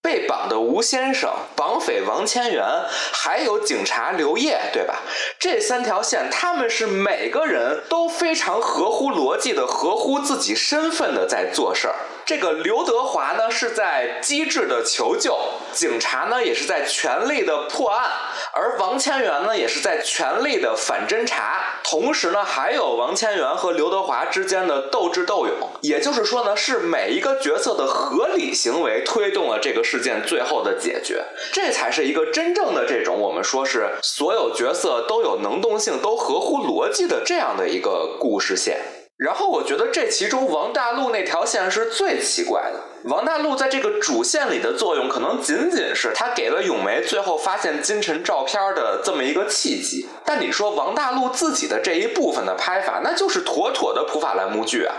[0.00, 2.64] 被绑的吴先生、绑匪王千源，
[3.12, 5.00] 还有警察刘烨，对吧？
[5.38, 11.94] 这三条线，他们是每个人都非常合乎逻辑的、合乎自己身份的在做事儿。
[12.24, 15.36] 这个刘德华呢是在机智的求救，
[15.72, 18.10] 警察呢也是在全力的破案，
[18.54, 21.80] 而王千源呢也是在全力的反侦查。
[21.84, 25.56] 同时呢，还有王千源和刘德华之间的斗智斗勇。
[25.80, 39.01] 也就是说呢，是每一个角色的合理行为推动了这个事件最后的解决，这才是一个真正的这种我们说是所有角色都有能动性、都合乎逻辑的这样的一个故事线。
[39.22, 42.80] 然后我觉得这其中王大陆那条线是最奇怪的。
[43.04, 50.08] 王大陆在这个主线里的作用，可能仅仅是他给了咏梅最后发现金晨照片的这么一个契机。
[50.24, 54.94] 但你说王大陆自己的这一部分的拍法，那就是妥妥的普法栏目剧啊。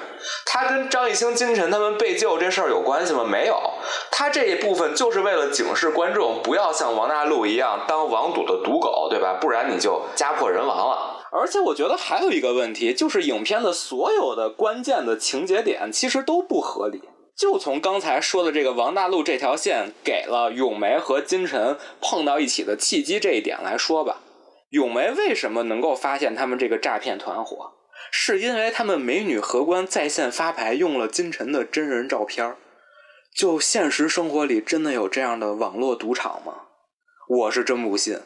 [0.46, 3.26] 他跟张艺兴、金晨他们被救这事儿有关系吗？
[3.26, 3.60] 没有。
[4.10, 9.38] 他这一部分就是为了警示观众，不要像王大陆一样当网赌的赌狗，对吧？
[9.42, 11.20] 不然你就家破人亡了。
[11.36, 17.02] 而且我觉得还有一个问题，就是影片的所有的关键的情节点其实都不合理。
[17.36, 24.22] 就从刚才说的这个王大陆这条线给了咏梅和金晨碰到一起的契机这一点来说吧，
[24.70, 27.72] 咏梅为什么能够发现他们这个诈骗团伙，
[28.12, 32.58] 是因为他们美女荷官在线发牌用了金晨的真人照片儿。
[33.36, 36.54] 就现实生活里真的有这样的网络赌场吗？
[37.28, 38.20] 我是真不信。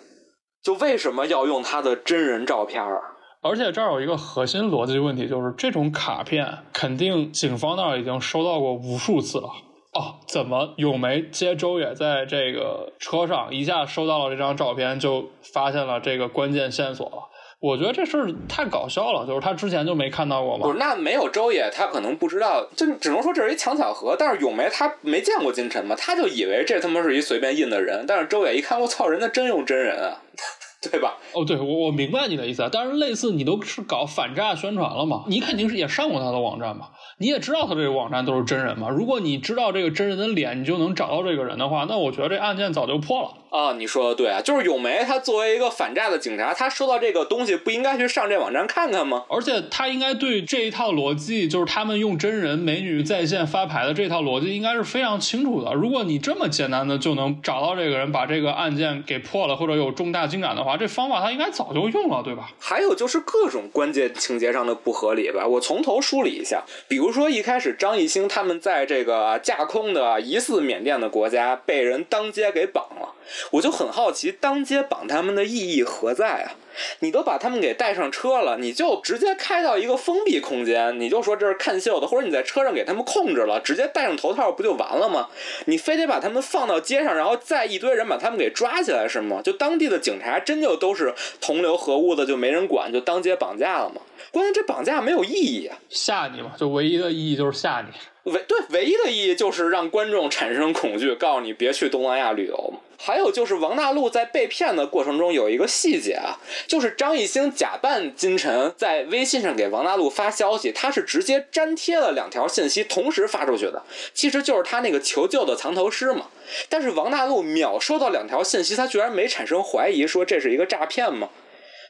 [0.63, 3.01] 就为什么要用他的真人照片儿？
[3.41, 9.47] 而且这儿有一个核心逻辑问题，就是这种卡片肯定警方那儿已经收到过无数次了。
[9.93, 17.29] 哦，怎么咏梅接周也在这个车上一下收到了这张照片，就发现了这个关键线索了？
[17.59, 20.67] 我觉得这事儿太搞笑了，就是他之前就没看到过吗？
[20.67, 24.15] 不是，那没有周也，他可能不知道，就只能说这是一强巧合。
[24.17, 28.05] 但是咏梅他没见过金晨嘛，他就以为这他妈是一随便印的人。
[28.07, 30.21] 但是周也一看，我操，人家真用真人啊！
[30.79, 31.17] 对吧？
[31.33, 32.69] 哦，对，我我明白你的意思啊。
[32.71, 36.91] 但是类似你都是搞反诈宣传了嘛，你肯定是也上过他的网站吧？
[37.17, 38.87] 你也知道他这个网站都是真人嘛？
[38.89, 43.29] 如果你知道这个真人的脸，你就能找到这个人的话，那我觉得这案件早就破了。
[43.49, 49.23] 啊，你说的对啊，就是咏梅他作为一个反诈的警察，他收到这个东西不应该去上这网站看看吗？
[49.29, 55.73] 而且他应该对这一套逻辑，就是他们用真人美女在线发牌的这套逻辑，应该是非常清楚的。
[55.73, 62.51] 如果你这么简单的就能找到这个人，把这个案件给破了，或者有重大进展的话，这方法他应该早就用了，对吧？
[62.59, 66.63] 还有就是各种关键情节上的不合理吧，我从头梳理一下。
[66.87, 73.13] 比如说一开始张艺兴他们在这个架空的疑似缅甸的国家被人当街给绑了。
[73.51, 76.51] 我就很好奇，当街绑他们的意义何在啊？
[76.99, 85.29] 你都把他们给带上车了，你就直接开到一个封闭空间，你就说这是看秀的，或者你在车上给他们控制了，直接戴上头套不就完了吗？
[85.65, 89.41] 你非得把他们放到街上，然后再一堆人把他们给抓起来是吗？
[89.43, 94.01] 就当地的警察真就都是同流合污的，就没人管，就当街绑架了吗？
[94.31, 97.87] 关键这绑架没有意义啊，吓你嘛，就唯一的意义就是吓你。
[98.27, 102.73] 唯对唯一的意义就是让观众产生恐惧，告诉你别去东南亚旅游。
[102.99, 116.27] 还有就是王大陆在被骗的过程中有一个细节啊，就是张艺兴假扮金晨在微信上给王大陆发消息，他是直接粘贴了两条信息同时发出去的，其实就是他那个求救的藏头诗嘛。
[116.69, 121.29] 但是王大陆秒收到两条信息，他居然没产生怀疑，说这是一个诈骗吗？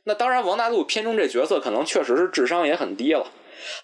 [0.04, 3.28] 那当然，王大陆片中这角色可能确实是智商也很低了。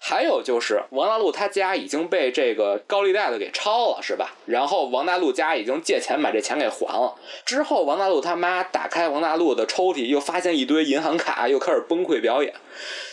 [0.00, 4.34] 还有就是王大陆他家已经被这个高利贷的给抄了，是吧？
[4.46, 7.14] 然后王大陆家已经借钱把这钱给还了。
[7.44, 12.54] 之后王大陆他妈打开王大陆的抽屉，又发现一堆银行卡，又开始崩溃表演。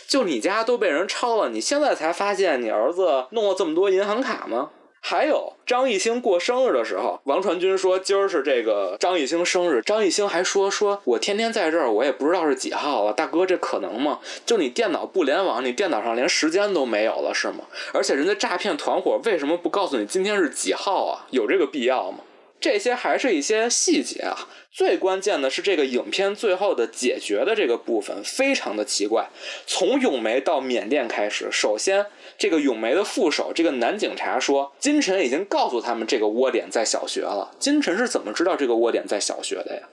[0.06, 4.70] 就你家都被人抄了，你现在才发现你儿子弄了这么多银行卡吗？
[5.04, 14.20] 还有张艺兴过生日的时候，王传君说今儿是这个张艺兴生日，张艺兴还说说我天天在这儿，我也不知道是几号了，大哥这可能吗？
[14.46, 17.64] 就你电脑不联网，你电脑上连时间都没有了是吗？
[17.92, 21.26] 而且人家诈骗团伙为什么不告诉你今天是几号啊？
[21.30, 22.18] 有这个必要吗？
[22.60, 24.46] 这些还是一些细节啊。
[24.70, 29.28] 最关键的是这个影片最后的解决的这个部分非常的奇怪。
[29.66, 32.06] 从咏梅到缅甸开始，首先
[32.42, 37.52] 这个咏梅的副手这个男警察说，金晨已经告诉他们这个窝点在小学了。
[37.60, 39.88] 金晨是怎么知道这个窝点在小学的呀？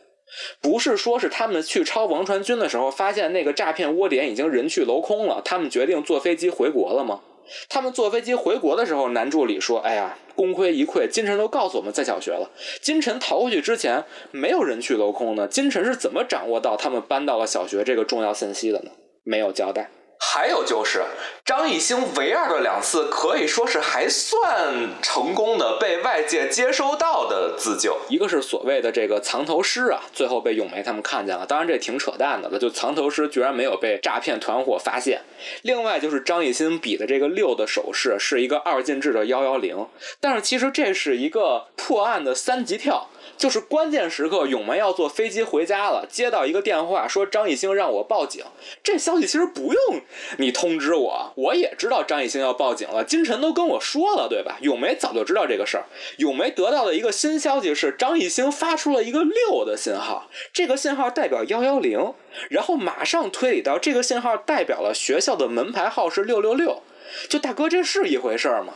[0.59, 7.21] 不是说是他们去抄王传君的时候，发现那个诈骗窝点已经人去楼空了，他们决定坐飞机回国了吗？
[7.69, 12.49] 他们坐飞机回国的时候，男助理说：“哎呀，功亏一篑，金晨都告诉我们在小学了。
[12.81, 15.47] 金晨逃回去之前，没有人去楼空呢。
[15.47, 18.89] 金晨是怎么掌握到他们搬到了小学这个重要信息的呢？
[19.23, 21.05] 没有交代。”还有就是
[21.45, 35.21] 张艺兴唯二的两次可以说是还算成功的被外界接收到的自救，一个是所谓的这个藏头诗啊，最后被咏梅他们看见了，当然这挺扯淡的了，就藏头诗居然没有被诈骗团伙发现。
[35.61, 39.87] 另外就是张艺兴比的这个六的手势是一个二进制的幺幺零，
[40.19, 43.07] 但是其实这是一个破案的三级跳。
[43.37, 48.43] 就是关键时刻，永梅要坐飞机回家了，接到一个电话，说张艺兴让我报警。
[48.83, 50.01] 这消息其实不用
[50.37, 53.03] 你通知我，我也知道张艺兴要报警了。
[53.03, 54.57] 金晨都跟我说了，对吧？
[54.61, 55.85] 永梅早就知道这个事儿。
[56.17, 62.13] 永梅得到的一个新消息是，张艺兴发出了一个六的信号，这个信号代表幺幺零，
[62.49, 66.83] 然后马上推理到这个信号代表了学校的门牌号是六六六。
[67.27, 68.73] 就大哥，这是一回事儿吗？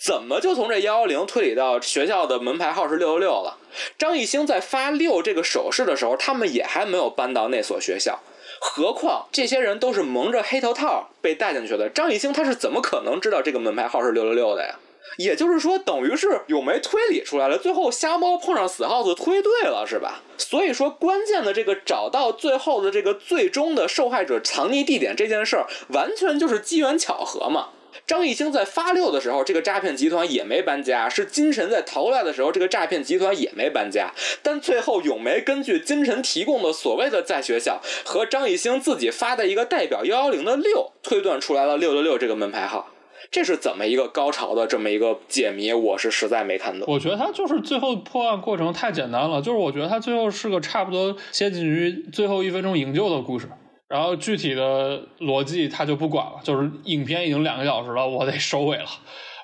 [0.00, 3.58] 怎么就从这幺幺零推理到学校的门牌号是六六六了？
[3.98, 8.20] 张艺兴在发六这个手势的时候，他们也还没有搬到那所学校。
[8.60, 14.76] 何况这些人都是蒙着黑头套被带进去的，张艺兴他是怎么可能知道这个门牌号是六六六的呀？
[15.18, 20.22] 也就是说，等于是咏梅推理出来了，最后瞎猫碰上死耗子推对了，是吧？
[20.38, 27.68] 所以说，关键的这个找到最后的这个最终的受害者藏匿地点这件事儿，完全就是机缘巧合嘛。
[28.06, 34.12] 张艺兴在发六的时候，这个诈骗集团也没搬家；是金晨在逃来的时候，这个诈骗集团也没搬家。
[34.42, 42.90] 但最后，咏梅根据金晨提供的所谓的在学校和张艺兴自己发的一个代表幺幺零的六，推断出来了六六六这个门牌号。
[43.30, 45.72] 这是怎么一个高潮的这么一个解谜？
[45.72, 46.84] 我是实在没看懂。
[46.86, 53.48] 我觉得他就是最后破案过程太简单了，就是我觉得他最后是个差不多接近于最后一分钟营救的故事。
[53.88, 58.86] 然后具体的逻辑他就不管了，就是影片已经两个小时了，我得收尾了，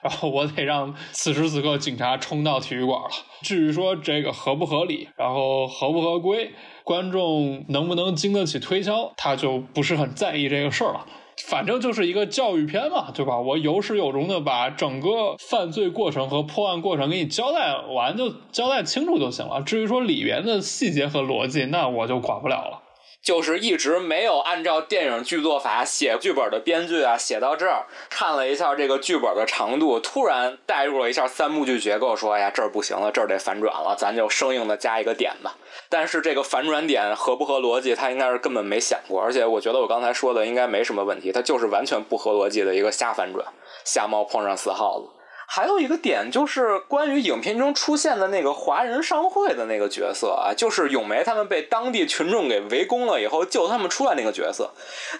[0.02, 3.10] 然后我得让此时此刻警察冲到体育馆了。
[3.42, 6.52] 至于说这个合不合理，然后合不合规，
[6.84, 11.06] 观众能不能经得起推敲，他就不是很在意这个事儿了。
[11.48, 13.38] 反正就是一个教育片嘛，对吧？
[13.38, 19.62] 我有始有终的把整个犯罪过程和破案过程给你交代完，就交代清楚就行了。
[19.62, 22.82] 至于说里边的细节和逻辑，那我就管不了了。
[23.22, 35.54] 就是一直没有按照电影剧作法写剧本的编剧啊，写到这儿看了一下这个剧本的长度，突然带入了一下三幕剧结构，说：“哎呀，这儿不行了，这儿得反转了，咱就生硬的加一个点吧。”
[35.90, 43.46] 但是这个反转点合不合逻辑，他应该是根本没想过，而且我觉得我刚才说的应该没什么问题，他就是完全不合逻辑的一个瞎反转，
[43.84, 45.08] 瞎猫碰上死耗子。
[45.52, 54.70] 还有一个点就是关于影片中出现的那个华人商会的那个角色啊，就是咏梅他们被当地群众给围攻了以后救他们出来那个角色。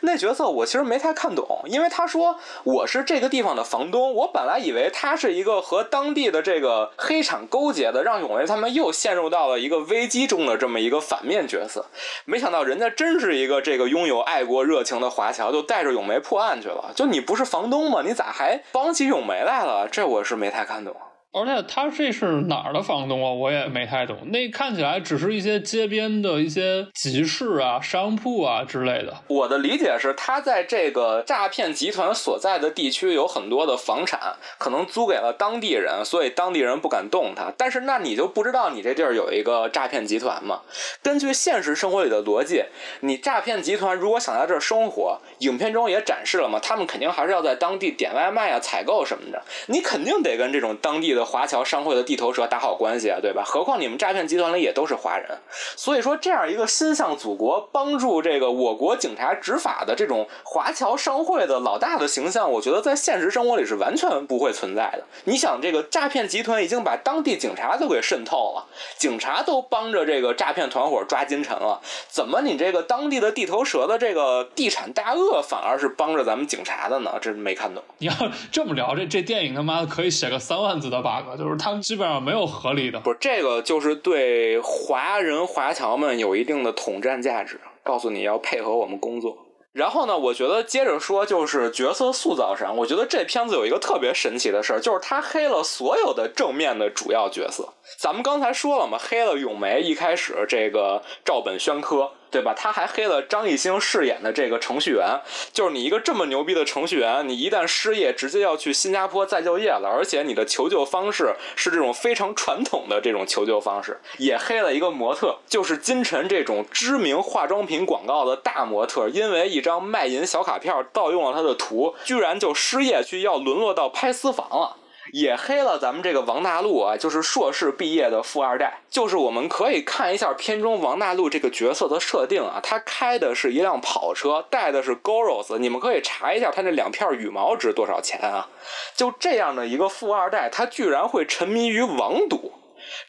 [0.03, 11.87] 那角色我其实没太看懂，因为他说我是这个地方的房东，我本来以为他是一个和当地的这个黑产勾结的，让咏梅他们又陷入到了一个危机中的这么一个反面角色。
[12.25, 16.93] 没想到人家真是一个这个拥有爱国热情的华侨，就带着咏梅破案去了。
[16.95, 18.03] 就你不是房东吗？
[18.07, 19.89] 你咋还帮起咏梅来了？
[19.91, 20.20] 这我。
[20.21, 20.95] 我是没太看懂。
[21.33, 23.33] 而且他这是哪儿的房东啊？
[23.33, 24.33] 我也没太懂。
[24.33, 29.15] 那看起来只是一些街边的一些集市啊、商铺啊之类的。
[29.29, 37.53] 我的理解是，他在这个诈骗集团所在的地区有很多的房产，可能租给了当地人，所以当地人不敢动他。
[37.57, 40.63] 但是那你就不知道你这地儿有一个诈骗集团吗？
[41.01, 42.65] 根据现实生活里的逻辑，
[43.03, 49.41] 你诈骗集团如果想在这儿生活，影片中也展示了嘛，他们肯定还是要在当地点外卖啊、采购什么的。
[49.67, 51.20] 你肯定得跟这种当地的。
[51.25, 53.43] 华侨商会的地头蛇打好关系啊，对吧？
[53.45, 55.39] 何况你们诈骗集团里也都是华人，
[55.77, 65.05] 所以说这样一个心向祖国、帮助这个我国警察执法的这种华侨商会的老大的形象，我觉得在现实生活里是完全不会存在的。
[65.25, 68.67] 你想，这个诈骗集团已经把当地警察都给渗透了，
[68.97, 77.19] 警察都帮着这个诈骗团伙抓金晨了，怎么你这个当地的地头蛇的这个地产大鳄反而是帮着咱们警察的呢？
[77.21, 77.83] 这没看懂。
[77.99, 78.15] 你要
[78.53, 89.37] 这么聊，这这电影他妈可以写个三万字的吧就是他们基本上没有合理的，不是这个，就是对华人华侨们有一定的统战价值，告诉你要配合我们工作。
[89.73, 97.73] 然后呢，我觉得接着说，就是角色塑造上，我觉得这片子有一个特别神奇的事儿，就是他黑了所有的正面的主要角色。
[97.97, 102.11] 咱们刚才说了嘛，黑了咏梅，一开始这个照本宣科。
[102.31, 102.55] 对吧？
[102.57, 105.21] 他还黑了张艺兴饰演的这个程序员，
[105.53, 114.01] 就是你一个这么牛逼的程序员，你一旦失业，直接要去新加坡再就业了，而且你的求救方式是这种非常传统的这种求救方式。
[114.19, 124.77] 也黑了一个模特，就是金晨这种知名化妆品广告的大模特，因为一张卖淫小卡片盗用了他的图，居然就失业去要沦落到拍私房了。
[125.13, 128.81] 也黑了咱们这个王大陆啊，就是硕士毕业的富二代。
[128.89, 135.59] 就是我们可以看一下片中王大陆这个角色的设定啊，他开的是一辆跑车，带的是 Goros。
[135.59, 138.49] 你们可以查一下他那两片羽毛值多少钱啊？
[138.95, 142.53] 就这样的一个富二代，他居然会沉迷于网赌，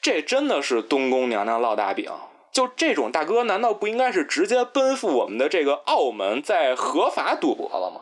[0.01, 2.11] 这真的是东宫娘娘烙大饼。
[2.51, 8.01] 就这种大哥，难道不应该是直接奔赴我们的这个澳门，在合法赌博了吗？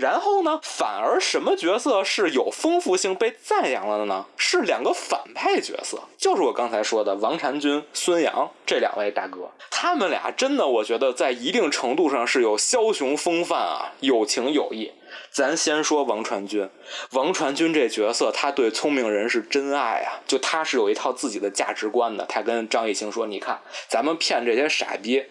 [0.00, 0.58] 然后呢？
[0.62, 4.24] 反而什么角色是有丰富性被赞扬了的呢？
[4.38, 9.50] 是两个反派角色，就是我刚才说的王传君、孙杨这两位大哥。
[9.70, 14.90] 他们俩真的，我觉得在一定程度上是有枭雄风范啊，有情有义。
[15.30, 16.70] 咱先说王传君，
[17.10, 22.24] 王传君这角色，他对聪明人是真爱啊，就他是有一套自己的价值观的。
[22.24, 25.24] 他跟张艺兴说：“你看，咱们骗这些傻逼，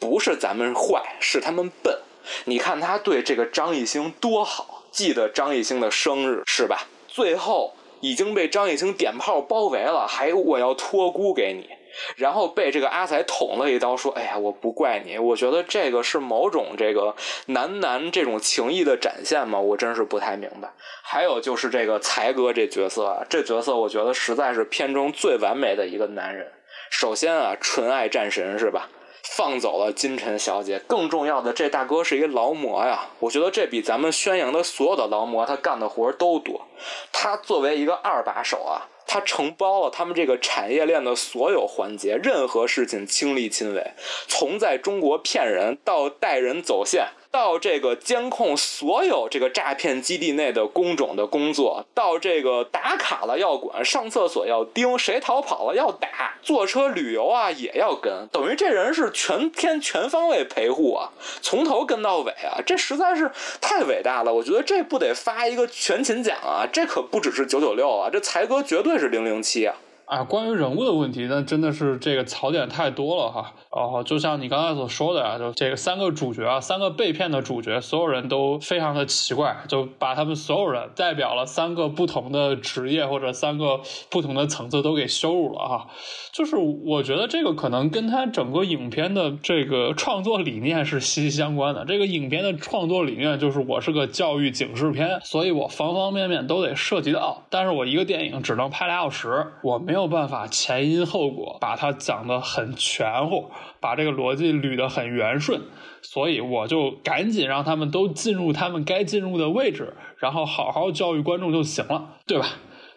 [0.00, 1.96] 不是咱们坏，是他们笨。”
[2.44, 6.86] 你看他对这个张艺兴多好，记得张艺兴的生日是吧？
[7.08, 11.70] 最后已经被张艺兴点炮包围了，还我要托孤给你，
[12.16, 17.14] 然后被这个阿才捅了一刀，说：“哎呀，我不怪你。”我觉得这个是某种这个
[17.46, 19.58] 男男这种情谊的展现吗？
[19.58, 20.70] 我真是不太明白。
[21.02, 26.52] 还有就是这个才哥这角色啊，这角色我觉得实在是片中最完美的一个男人。
[26.90, 28.88] 首先啊，纯爱战神是吧？
[29.36, 33.10] 放走了金晨小姐，更重要的，这大哥是一劳模呀！
[33.18, 36.66] 我觉得这比咱们宣扬的所有的劳模他干的活都多。
[37.12, 43.92] 他作为一个二把手啊，他承包了他们这个产业链的所有环节，任何事情亲力亲为，
[44.26, 47.08] 从在中国骗人到带人走线。
[47.36, 61.12] 到这个监控所有这个诈骗基地内的工种的工作，到这个打卡了要管，上厕所要盯，谁逃跑了要打，坐车旅游啊也要跟，等于这人是全天全方位陪护啊，
[61.42, 63.30] 从头跟到尾啊，这实在是
[63.60, 69.76] 太伟大了，我觉得这不得发一个全勤奖啊，这可不只是九九六啊，这才哥绝对是零零七啊。
[70.06, 73.52] 啊，关于人物的问题，那真的是这个槽点太多了哈。
[73.76, 85.88] 然后就像你刚才所说的啊，就这个三个主角啊，三个被骗的主角，所有人都非常的奇怪，就把他们所有人代表了三个不同的职业或者三个不同的层次都给羞辱了哈。
[86.32, 91.84] 就是我觉得这个可能跟他整个影片的这个创作理念是息息相关的。
[91.84, 97.42] 这个影片的创作理念就是我是个教育警示片，所以我方方面面都得涉及到。
[97.50, 103.46] 但是我一个电影只能拍俩小时，我没没有办法前因后果把它讲得很全乎，
[103.80, 105.62] 把这个逻辑捋得很圆顺，
[106.02, 112.46] 所以我就赶紧让他们都进入他们该进入的位置，然后好好教育观众就行了，对吧？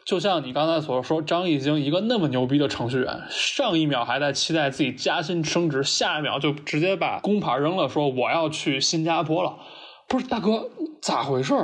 [0.04, 9.56] 就像你刚才所说，张艺兴一个那么牛逼的程序员，上一秒还在期待自己加薪升职，下一秒就直接把工牌扔了，说我要去新加坡了。
[10.10, 10.70] 不是大哥，
[11.02, 11.56] 咋回事？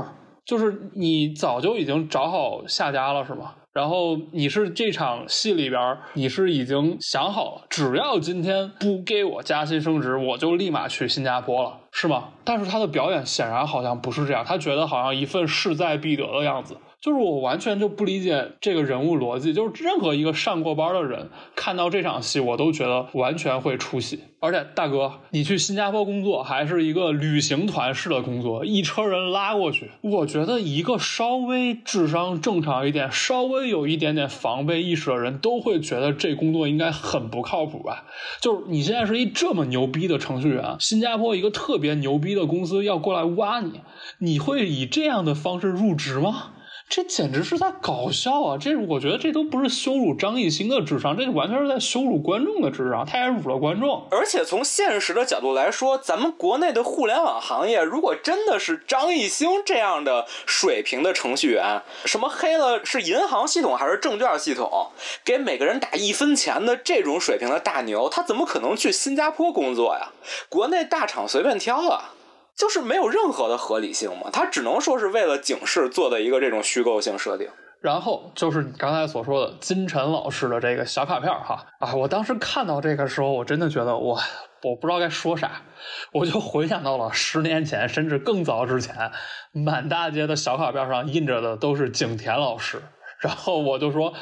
[0.45, 3.55] 就是你早就已经找好下家了是吗？
[3.75, 12.29] 然后你是这场戏里边，你是已经想好了，只要今天不给我加薪升职，我就立马去新加坡了，是吗？
[12.45, 16.77] 但是他的表演显然好像不是这样，他觉得好像一份势在必得的样子。
[17.05, 24.21] 就是我完全就不理解这个人物逻辑，就是任何一个上过班的人看到这场戏，我都觉得完全会出戏。
[24.39, 38.05] 而且大哥，你去新加坡工作还是一个旅行团式的工作，一车人拉过去，我觉得一个稍微智商正常一点、稍微有一点点防备意识的人都会觉得这工作应该很不靠谱吧？
[38.41, 43.81] 就是你现在是一这么牛逼的程序员，新加坡一个特别牛逼的公司要过来挖你，
[44.17, 46.53] 你会以这样的方式入职吗？
[46.87, 48.57] 这简直是在搞笑啊！
[48.57, 54.07] 这我觉得这都不是羞辱张艺兴的智商，这完全是在羞辱观众的智商，他也辱了观众。
[54.11, 64.91] 而且从现实的角度来说，咱们国内的互联网行业，如果真的是张艺兴这样的水平的程序员，什么黑了是银行系统还是证券系统，
[65.25, 70.11] 给每个人打一分钱的这种水平的大牛，他怎么可能去新加坡工作呀？
[70.47, 72.11] 国内大厂随便挑啊！
[72.57, 77.49] 就是没有任何的合理性嘛，他只能说是为了警示做的一个这种虚构性设定。
[77.81, 84.19] 然后就是你刚才所说的金晨老师的这个小卡片哈啊，我当时看到这个时候，我真的觉得我
[84.63, 85.61] 我不知道该说啥，
[86.11, 89.11] 我就回想到了十年前甚至更早之前，
[89.51, 92.81] 满大街的小卡片上印着的都是景甜老师，
[93.19, 94.13] 然后我就说，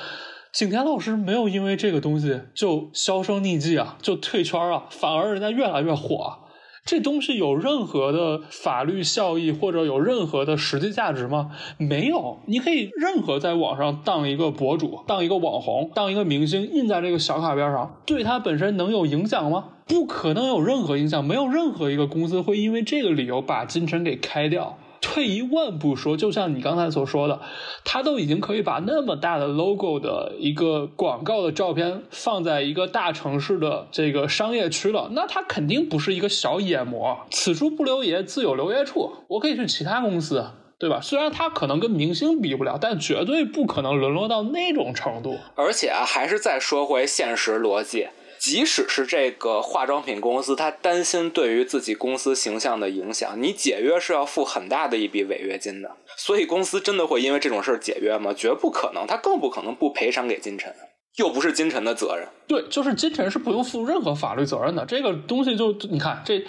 [0.52, 6.40] 景甜老师没有因为这个东西就销声匿迹啊，就退圈啊，反而人家越来越火。
[6.86, 11.52] 这东西有任何的法律效益或者有任何的实际价值吗？
[11.78, 12.40] 没有。
[12.46, 19.70] 你可以任何在网上当一个博主、当一个网红、当一个明星，印在这个小卡片上，对他本身能有影响吗？
[19.88, 21.24] 不可能有任何影响。
[21.24, 24.78] 没有任何一个公司会因为这个理由把金晨给开掉。
[25.04, 27.42] 退一万步说，就像你刚才所说的，
[27.84, 37.20] 他都已经可以把那么大的 logo 的一个广告的照片放在一个大城市的这个商业区了，那他肯定不是一个小野模。
[37.30, 39.12] 此处不留爷，自有留爷处。
[39.28, 40.46] 我可以去其他公司，
[40.80, 41.02] 对吧？
[41.02, 45.38] 虽然他可能跟明星比不了，但绝对不可能沦落到那种程度。
[45.56, 48.08] 而且啊，还是再说回现实逻辑。
[48.44, 55.90] 即使是这个化妆品公司，他担心对于自己公司形象的影响，你解约是要付很大的一笔违约金的。
[56.18, 58.34] 所以公司真的会因为这种事儿解约吗？
[58.34, 60.76] 绝不可能，他更不可能不赔偿给金晨，
[61.16, 62.28] 又不是金晨的责任。
[62.46, 64.86] 对，就是金晨是不用负任何法律责任的。
[64.86, 66.46] 这个东西就你看这。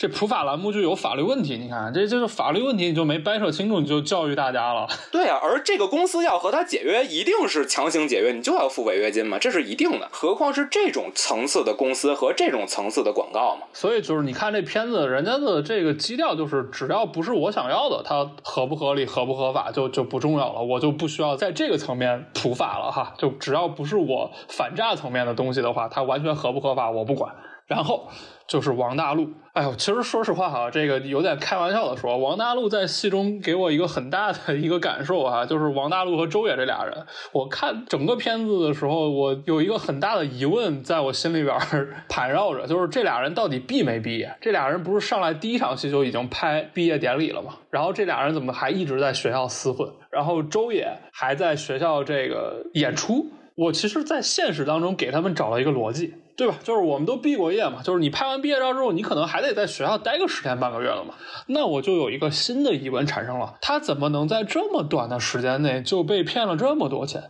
[0.00, 4.88] 这普法栏目就有法律问题，你看，这就是法律问题，你就没掰扯清楚，你就教育大家了。
[5.12, 10.08] 对啊，而这个公司要和他解约，一定是强行解约，你就要付违约金嘛，这是一定的。
[10.10, 13.66] 何况是这种层次的公司和这种层次的广告嘛。
[13.74, 23.12] 所以就是你看这片子，人家的这个基调就是，只要不是我想要的，它合不合理、合不合法就就不重要了，我就不需要在这个层面普法了哈。
[23.18, 27.34] 就只要不是我反诈层面的东西的话，它完全合不合法我不管。
[27.66, 28.08] 然后
[28.48, 41.58] 就是王大陆，哎呦，其实说实话哈，这个有点开玩笑的说，王大陆在戏中给我一个很大的一个感受哈，就是王大陆和周也这俩人，我看整个片子的时候，我有一个很大的疑问在我心里边
[42.08, 44.32] 盘绕着，就是这俩人到底毕没毕业？
[44.40, 47.54] 这俩人不是上来第一场戏就已经拍毕业典礼了吗？
[47.70, 49.90] 然后这俩人怎么还一直在学校厮混？
[50.10, 53.26] 然后周也还在学校这个演出？
[53.56, 56.14] 我其实，在现实当中给他们找了一个逻辑。
[56.40, 56.56] 对吧？
[56.64, 61.12] 就是我们都毕过业嘛，就是你拍完毕业照之后，你可能还得在学校待个十天半个月了嘛。
[61.48, 67.24] 那我就有一个新的疑问产生了：他怎么能在这么短的时间内就被骗了这么多钱？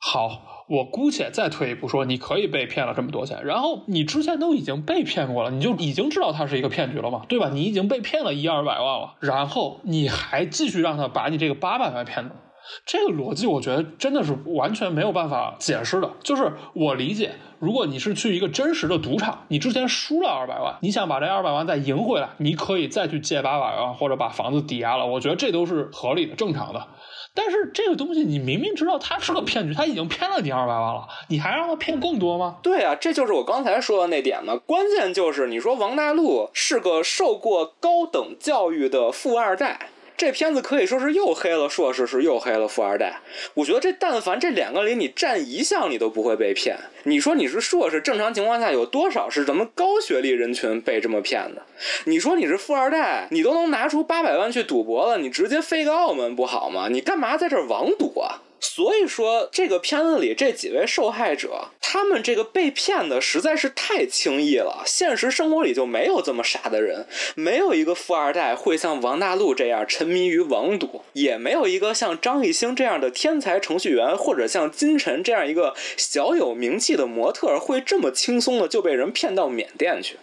[0.00, 7.50] 好，我姑且再退一步说，你可以被骗了这么多钱，然后你之前都已经被骗过了，你就已经知道他是一个骗局了嘛，对吧？
[7.52, 12.34] 你已经被骗了一二百万了，然后你还继续让他把你这个八百万骗走，
[12.84, 16.10] 这个逻辑我觉得真的是完全没有办法解释的。
[16.22, 26.86] 就是我理解，如果你是去一个真实的赌场，你之前输了二百万，你想把这二百万再赢回来，你可以再去借八百万或者把房子抵押了，我觉得这都是合理的、正常的。
[27.34, 32.56] 但是这个东西你明明知道它是个骗局，他已经骗了你二百万了，你还让他骗更多吗？
[32.62, 34.56] 对啊，这就是我刚才说的那点嘛。
[34.64, 39.90] 关键就是你说王大陆是个受过高等教育的富二代。
[40.16, 43.20] 这片子可以说是又黑了硕士，是又黑了富二代。
[43.54, 46.78] 我觉得这但凡这两个里你占一项，你都不会被骗。
[47.02, 51.62] 你说你是硕士，正常情况下有多少是咱们高学历人群被这么骗的？
[52.04, 56.88] 你说你是富二代，你都能拿出八百万去赌博了，你直接飞个澳门不好吗？
[56.90, 58.40] 你干嘛在这儿网赌啊？
[58.68, 64.82] 所以说，这个片子里这几位受害者，他们这个被骗的实在是太轻易了。
[64.84, 67.06] 现实生活里就没有这么傻的人，
[67.36, 80.16] 没有一个富二代会像王大陆这样沉迷于网赌，也没有一个像张艺兴这样的天才程序员，或者像金晨这样一个小有名气的模特会这么轻松的就被人骗到缅甸去。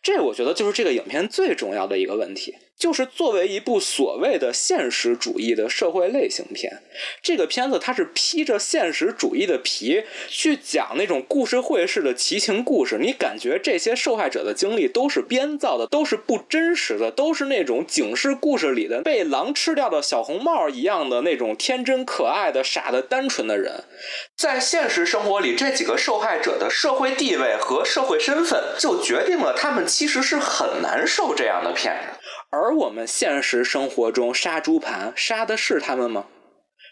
[0.00, 2.54] 这我觉得就是这个影片最重要的一个问题。
[2.78, 6.80] 就是作为一部所谓的现实主义的社会类型片，
[7.20, 12.98] 这个片子它是披着现实主义的皮去讲那种故事会式的奇情故事。
[13.00, 23.82] 你感觉这些受害者的经历都是编造的，都是不真实的，都是那种警示故事里的被狼吃掉的小红帽一样的那种天真可爱的、傻的单纯的人。
[24.36, 32.27] 在现实生活里，这几个受害者的社会地位和社会身份，就决定了他们其实是很难受这样的骗子。
[32.50, 36.24] 而我们现实生活中杀猪盘杀的是他们吗？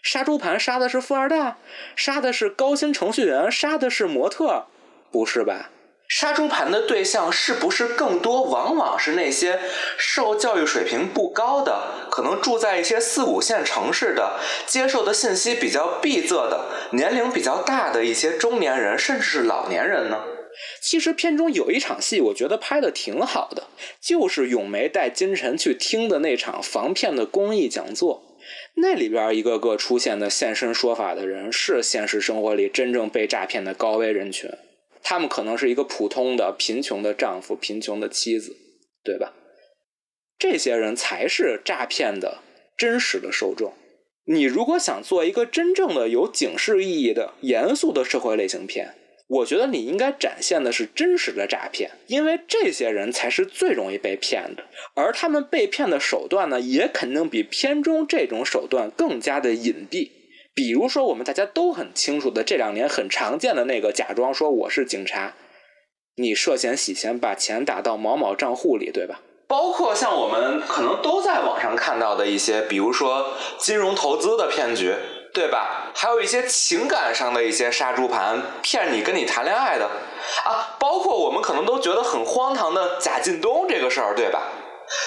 [0.03, 1.57] 杀猪盘杀的是富二代，
[1.95, 4.67] 杀的是高薪程序员，杀的是模特，
[5.11, 5.71] 不是吧？
[6.07, 9.59] 杀猪盘的对象是不是更多往往是那些
[9.97, 20.23] 受教育水平不高的，可能住在一些四五线城市的，接受的信息比较闭塞的，年龄比较大的一些中年人，甚至是老年人呢？
[20.81, 23.67] 其实片中有一场戏，我觉得拍的挺好的，
[24.01, 28.23] 就是咏梅带金晨去听的那场防骗的公益讲座。
[28.75, 34.49] 那里边一个个出现的现身说法的人，是现实生活里真正被诈骗的高危人群。
[35.03, 38.55] 他们可能是一个普通的贫穷的丈夫、贫穷的妻子，
[39.03, 39.33] 对吧？
[40.37, 42.39] 这些人才是诈骗的
[42.77, 43.73] 真实的受众。
[44.25, 48.95] 你如果想做一个真正的有警示意义的严肃的社会类型片。
[49.27, 54.63] 我觉得你应该展现的是真实的诈骗，因为这些人才是最容易被骗的，
[54.95, 60.11] 而他们被骗的手段呢，也肯定比片中这种手段更加的隐蔽。
[60.55, 65.33] 比如说，我们大家都很清楚的，这两年很常见的那个假装说我是警察，
[66.15, 69.19] 你涉嫌洗钱，把钱打到某某账户里，对吧？
[69.49, 74.93] 包括像我们可能都在网上看到的一些，比如说金融投资的骗局。
[75.37, 75.91] 对吧？
[75.93, 84.41] 还有一些情感上的一些杀猪盘，骗你跟你谈恋爱的啊，包括我们可能都觉得很荒唐的贾进东这个事儿，对吧？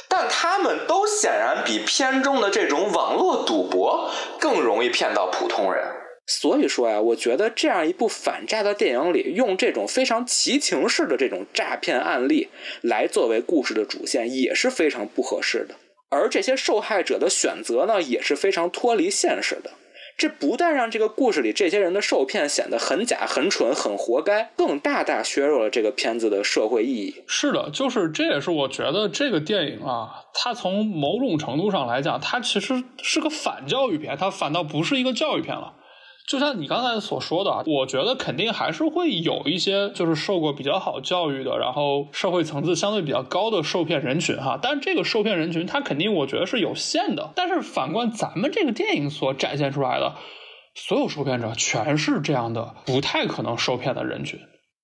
[0.08, 4.08] 但他们都显然比片中的这种网络赌博
[4.38, 5.84] 更容易骗到普通人。
[6.26, 12.48] 所以说呀，我觉得这样一部反诈的电影里，用这种非常奇情式的这种诈骗案例
[12.82, 15.74] 来作为故事的主线，也是非常不合适的。
[16.08, 19.72] 而这些受害者的选择呢，也是非常脱离现实的。
[20.20, 27.22] 这不但让这个故事里这些人的受骗显得很假、很蠢、很活该，更大大削弱了这个片子的社会意义。
[27.26, 35.72] 是的，就是这也是我觉得这个电影啊，它从某种程度上来讲，它其实是个反教育片，它反倒不是一个教育片了。
[36.30, 44.56] 就像你刚才所说的，我觉得肯定还是会有一些就是受过比较好教育的，然后社会层次相对比较高的受骗人群哈。
[44.62, 47.32] 但这个受骗人群，他肯定我觉得是有限的。
[47.34, 50.14] 但是反观咱们这个电影所展现出来的，
[50.76, 54.38] 所有受骗者全是这样的不太可能受骗的人群。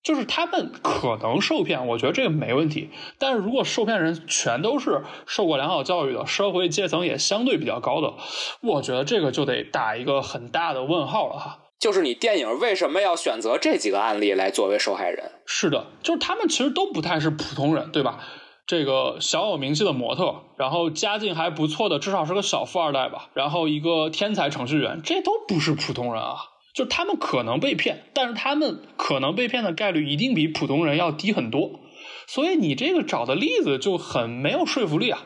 [0.06, 2.90] 就是他们可能受骗，我觉得这个没问题。
[3.18, 8.14] 但是如果受骗人全都是受过良好教育的，社会阶层也相对比较高的，
[8.60, 11.58] 我觉得这个就得打一个很大的问号了哈。
[11.80, 15.32] 就是你电影为什么要选择这几个案例来作为受害人？
[15.44, 18.20] 是的，就是他们其实都不太是普通人，对吧？
[18.64, 26.36] 这个小有名气的模特，然后家境还不错的，至少是个小富二代吧，然后一个天才程序员，这都不是普通人啊。
[26.76, 31.80] 就他们可能被骗，但是他们可能被骗的概率一定比普通人要低很多，
[32.26, 35.24] 所以你这个找的例子就很没有说服力啊。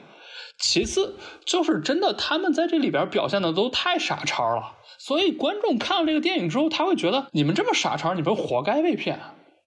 [0.59, 9.19] 其次就是真的，他们在这里边表现的都太傻叉了，所以观众看了这个电影之后，他会觉得你们这么傻叉，你们活该被骗。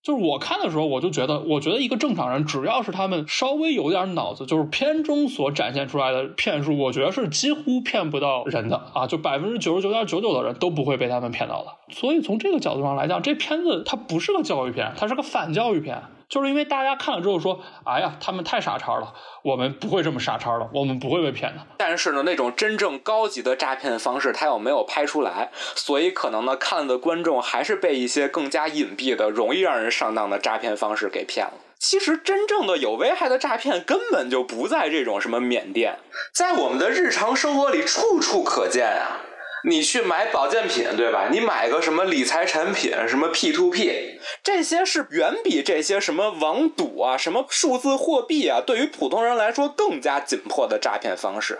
[0.03, 11.71] 就是我看的时候，我就觉得，我觉得一个正常人，只要是他们稍微有点脑子，就是片中所展现出来的骗术，我觉得是几乎骗不到人的啊，就百分之九十九点九九的人都不会被他们骗到的。
[11.89, 16.01] 所以从这个角度上来讲，这片子它不是个教育片，它是个反教育片。
[16.29, 19.13] 就是因为大家看了之后说：“哎呀，他们太傻叉了，
[19.43, 31.53] 我们不会这么傻叉了，我们不会被骗的。”但是呢，那种真正高级的诈骗方式，他又没有拍出来，所以可能呢，看的观众还是被一些更加隐蔽的、容易让人上当的诈骗方式给骗了。
[31.77, 35.99] 其实，真正的有危害的诈骗根本就不在这种什么缅甸，
[36.33, 39.19] 在我们的日常生活里处处可见啊。
[39.65, 41.29] 你去买保健品，对吧？
[41.31, 51.59] 你买个什么理财产品，什么 P to P，这些是远比这些什么网赌啊、什么数字货币啊，对于普通人来说更加紧迫的诈骗方式。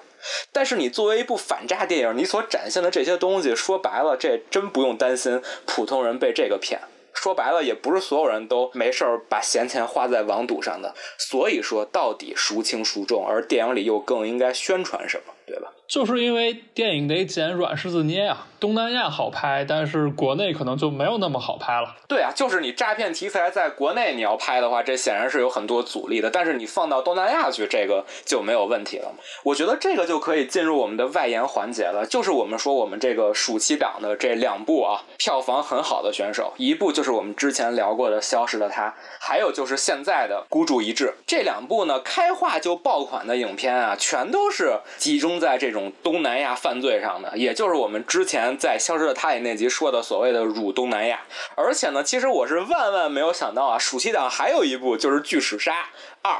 [0.51, 6.81] 但是你作为一部反诈电影，你所展现的这些东西，说白了，这真不用担心普通人被这个骗。
[7.13, 10.95] 说白了，也不是所有人都没事儿把闲钱花在网赌上的。
[11.17, 13.25] 所以说，到底孰轻孰重？
[13.27, 15.72] 而电影里又更应该宣传什么，对吧？
[15.93, 21.95] 就是因为电影得捡软柿子捏呀，东南亚好拍，但是国内可能就没有那么好拍了。
[22.07, 26.31] 对啊，就是你诈骗题材在国内你要拍的话，这显然是有很多阻力的。
[26.31, 29.13] 但是你放到东南亚去，这个就没有问题了。
[29.43, 38.87] 我觉得这个就可以进入我们的外延环节了，就是我们说我们这个暑期档的这两部啊，票房很好的选手，一部就是我们之前聊过的《消失的她》，
[39.19, 41.05] 还有就是现在的《孤注一掷》。
[41.27, 45.82] 这两部呢，开画就爆款的影片啊，全都是集中在这种。
[46.03, 51.21] 东南亚犯罪上的，也就是我们之前在《消失的他也那集说的所谓的“辱东南亚”。
[51.55, 55.89] 而且呢，其实我是万万没有想到啊，暑期档还有一部就是《巨齿鲨
[56.21, 56.31] 二》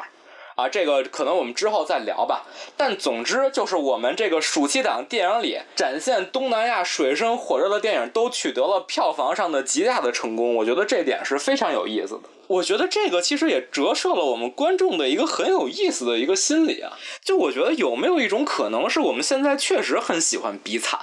[0.56, 2.46] 啊，这个可能我们之后再聊吧。
[2.78, 10.56] 但总之就是我们这个暑期档电影里展现东南亚水深火热的电影，都取得了票房上的极大的成功。
[10.56, 12.22] 我觉得这点是非常有意思的。
[12.48, 16.92] 我觉得这个其实也折射了我们观众的一个很有意思的一个心理啊，
[17.24, 21.00] 就我觉得有没有一种可能是我们现在确实很喜欢比惨，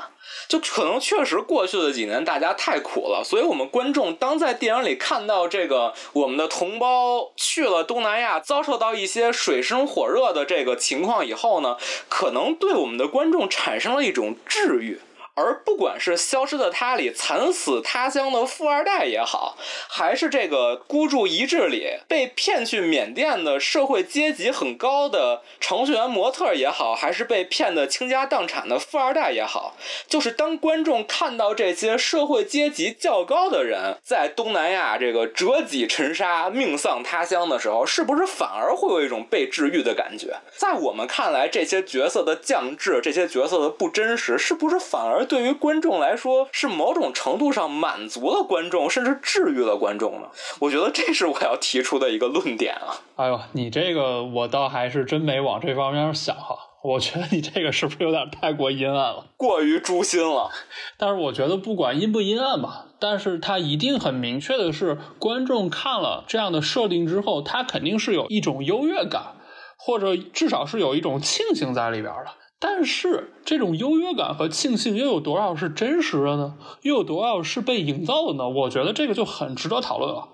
[0.51, 11.77] 就可能确实过去的几年大家太苦了，所以我们观众当在电影里看到这个我们的同胞去了东南亚，遭受到一些水深火热的这个情况以后呢，
[12.09, 14.99] 可能对我们的观众产生了一种治愈。
[15.35, 19.57] 而不管是《消失的她》里惨死他乡的富二代也好，
[19.89, 29.77] 还是这个孤注一掷里被骗去缅甸的社会阶级很高的程序员模特也好，还是被骗的倾家荡产的富二代也好，
[30.07, 40.37] 就是当观众看到这些社会阶级较高的人在东南亚这个折戟沉沙、命丧他乡的时候，是不是反而会有一种被治愈的感觉？
[40.57, 45.20] 在我们看来，这些角色的降智，这些角色的不真实，是不是反而？
[45.25, 50.29] 对于观众来说，是某种程度上满足了观众，甚至治愈了观众呢。
[50.61, 52.97] 我觉得这是我要提出的一个论点啊。
[53.17, 56.57] 哎呦，你这个我倒还是真没往这方面想哈。
[56.83, 60.51] 我觉得你这个是不是有点太过阴暗了，过于诛心了？
[60.97, 69.35] 但是我觉得不管阴不阴暗吧，但是它一定很明确的是，观众看了这样的设定之后，他肯定是有一种优越感，
[69.77, 72.31] 或者至少是有一种庆幸在里边的。
[72.61, 76.55] 但是这种优越感和庆幸又有多少是真实的呢？
[76.83, 78.49] 又有多少是被营造的呢？
[78.49, 80.29] 我觉得这个就很值得讨论了。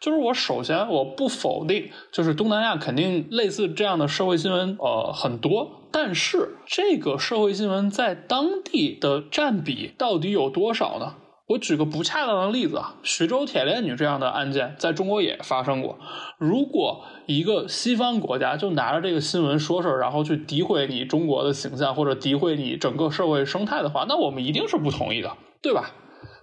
[0.00, 11.16] 就是我首先我不否定，就是东南亚肯定类似这样的社会新闻呃很多，但是这个社会新闻在当地的占比到底有多少呢？
[11.48, 15.96] 我举个不恰当的例子啊，徐州铁链女这样的案件在中国也发生过。
[16.38, 25.92] 如果一个西方国家就拿着这个新闻说事儿，然后去诋毁你中国的形象或者诋毁你整个社会生态的话，那我们一定是不同意的，对吧？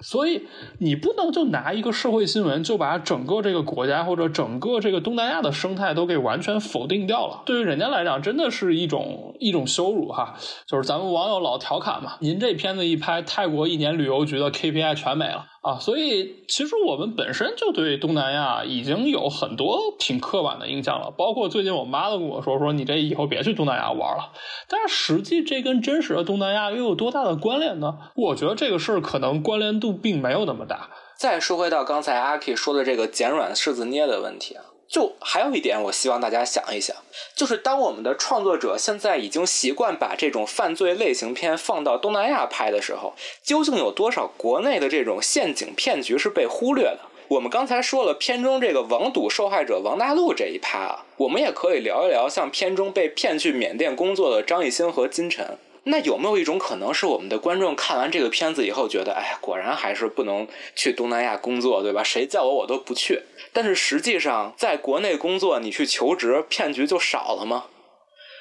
[0.04, 0.44] 所以
[0.80, 7.42] 你不能就拿一个社会新闻就把整个这个国家或者整个这个东南亚的生态都给完全否定掉了。
[7.46, 10.36] 对于人家来讲，真的是一种一种羞辱哈。
[10.68, 15.48] 就是咱们网友老调侃嘛，您这片子一拍，泰国一年旅游局的 KPI 全没了。
[15.64, 24.34] 啊，所以其实我们本身就对东南亚已经有很多挺刻板的印象了，包括最近我妈都跟我说，说你这以后别去东南亚玩了。
[24.68, 27.98] 但是实际这跟真实的东南亚又有多大的关联呢？
[28.14, 30.90] 我觉得这个事儿可能关联度并没有那么大。
[31.18, 34.66] 再说回到刚才阿 K 说的这个捡软柿子捏的问题啊。
[34.94, 36.96] 就还有一点，我希望大家想一想，
[37.36, 47.00] 就是当我们的创作者现在已经习惯把这种犯罪类型片放到东南亚拍的时候，究竟有多少国内的这种陷阱骗局是被忽略的？
[47.30, 55.58] 我们刚才说了片中这个网赌受害者王大陆这一趴啊，我们也可以聊一聊像片中被骗去缅甸工作的张艺兴和金晨。
[55.86, 62.02] 那有没有一种可能是我们的观众看完这个片子以后觉得，哎呀，果然还是不能去东南亚工作，对吧？
[62.04, 63.24] 谁叫我我都不去。
[63.52, 67.66] 但是实际上，在国内工作，你去求职，骗局就少了吗？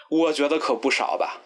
[0.09, 1.40] 我觉得可不少吧。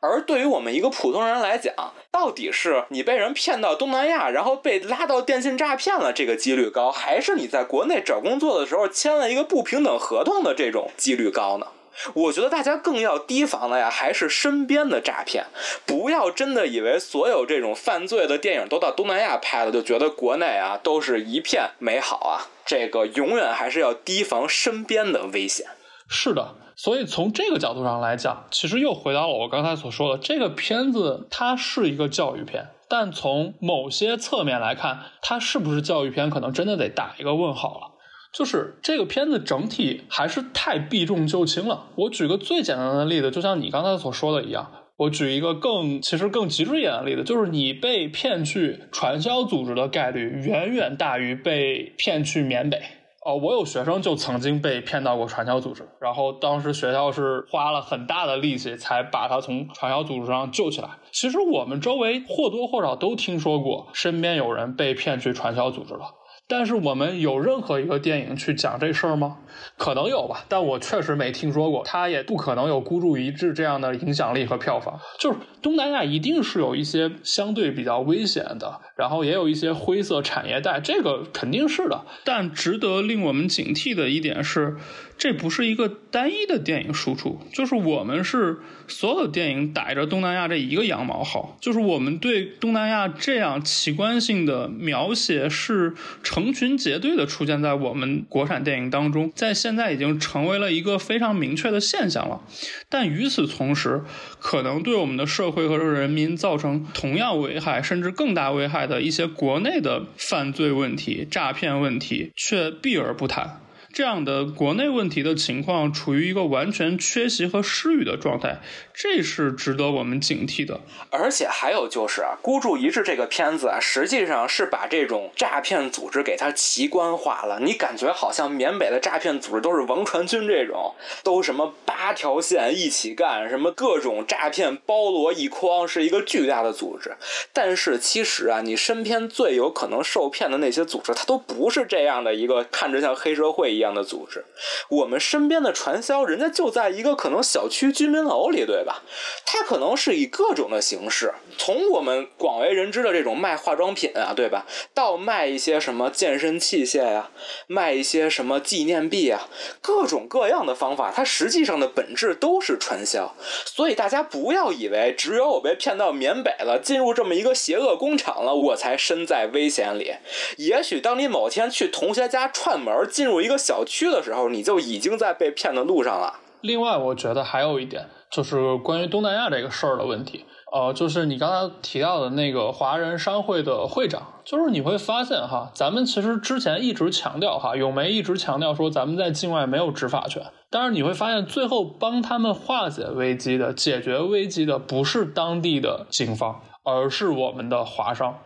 [0.00, 1.74] 而对于我们一个普通人来讲，
[2.12, 11.66] 到底是你被人骗到东南亚，然后被拉到电信诈骗了，这个几率高，还是你在国内找工作的时候签了一个不平等合同的这种几率高呢？
[12.14, 15.46] 我觉得大家更要提防的呀，还是身边的诈骗。
[15.86, 22.46] 不要真的以为所有这种犯罪的电影都到东南亚拍了，就觉得国内啊都是一片美好啊。
[22.64, 25.66] 这个永远还是要提防身边的危险。
[26.08, 37.97] 是的，所以从这个角度上来讲，其实又回到了我刚才所说的，这个片子它是一个教育片，但从某些侧面来看，它是不是教育片，可能真的得打一个问号了。
[38.32, 41.86] 就是这个片子整体还是太避重就轻了。
[41.96, 52.80] 我举个最简单的例子，就像你刚才所说的一样，我举一个更其实更极致一点的例子，就是你被骗去传销组织的概率远远大于被骗去缅北。
[53.24, 60.88] 哦，我有学生就曾经被骗到过传销组织，然后当时学校是花了很大的力气才把他从传销组织上救起来。
[61.12, 66.14] 其实我们周围或多或少都听说过身边有人被骗去传销组织了。
[66.48, 69.36] 但是我们有任何一个电影去讲这事儿吗？
[69.76, 71.82] 可能有吧，但我确实没听说过。
[71.84, 74.98] 它也不可能有孤注一掷这样的影响力和票房。
[75.20, 82.02] 就是东南亚一定是有一些相对比较危险的，然后也有一些灰色产业带，这个肯定是的。
[82.24, 84.76] 但值得令我们警惕的一点是。
[85.18, 102.40] 这不是一个单一的电影输出，就是我们是所有电影逮着东南亚这一个羊毛薅，就是我们对东南亚这样奇观性的描写是成群结队的出现在我们国产电影当中，在现在已经成为了一个非常明确的现象了。
[102.88, 104.02] 但与此同时，
[104.38, 113.60] 可能对我们的社会和人民造成同样危害甚至更大危害的一些国内的犯罪问题、诈骗问题却避而不谈。
[113.90, 118.60] 这样的国内问题的情况处于一个完全缺席和失语的状态，
[118.92, 120.80] 这是值得我们警惕的。
[121.10, 127.58] 而且还有就是啊，《孤注一掷》这个片子啊，实际上是把这种诈骗组织给它奇观化了。
[127.60, 137.16] 你感觉好像缅北的诈骗组织都是王传君这种，都什么八条线一起干，什么各种诈骗包罗一筐，是一个巨大的组织。
[137.54, 143.77] 但是其实啊，你身边最有可能受骗的那些组织，它都不是这样的一个看着像黑社会。
[143.78, 144.44] 一样的组织，
[144.88, 149.04] 我们身边的传销，人家就在一个可能小区居民楼里，对吧？
[149.46, 157.30] 他可能是以各种的形式，从我们广为人知的这种卖化妆品啊，对吧，到卖一些什么健身器械呀，
[157.68, 159.48] 卖一些什么纪念币啊，
[159.80, 163.36] 各种各样的方法，它实际上的本质都是传销。
[163.64, 170.14] 所以大家不要以为只有我被骗到缅北了，进入这么一个邪恶工厂了，我才身在危险里。
[170.56, 173.56] 也许当你某天去同学家串门，进入一个。
[173.68, 176.32] 小区的时候，你就已经在被骗的路上了。
[176.62, 180.46] 另外，我觉得还有一点，就是关于东南亚这个事儿的问题。
[180.72, 190.42] 呃，就是你刚才提到的那个华人商会的会长，就是你会发现哈，咱们其实之前一直强调哈，永梅一直强调说咱们在境外没有执法权。
[190.70, 198.38] 但是你会发现，最后帮他们化解危机的、解决危机的，不是当地的警方，而是我们的华商。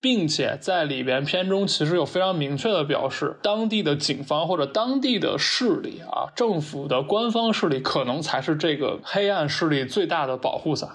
[0.00, 10.88] 并且在里边片中其实有非常明确的表示，当地的警方或者当地的势力啊，政府的官方势力可能才是这个黑暗势力最大的保护伞。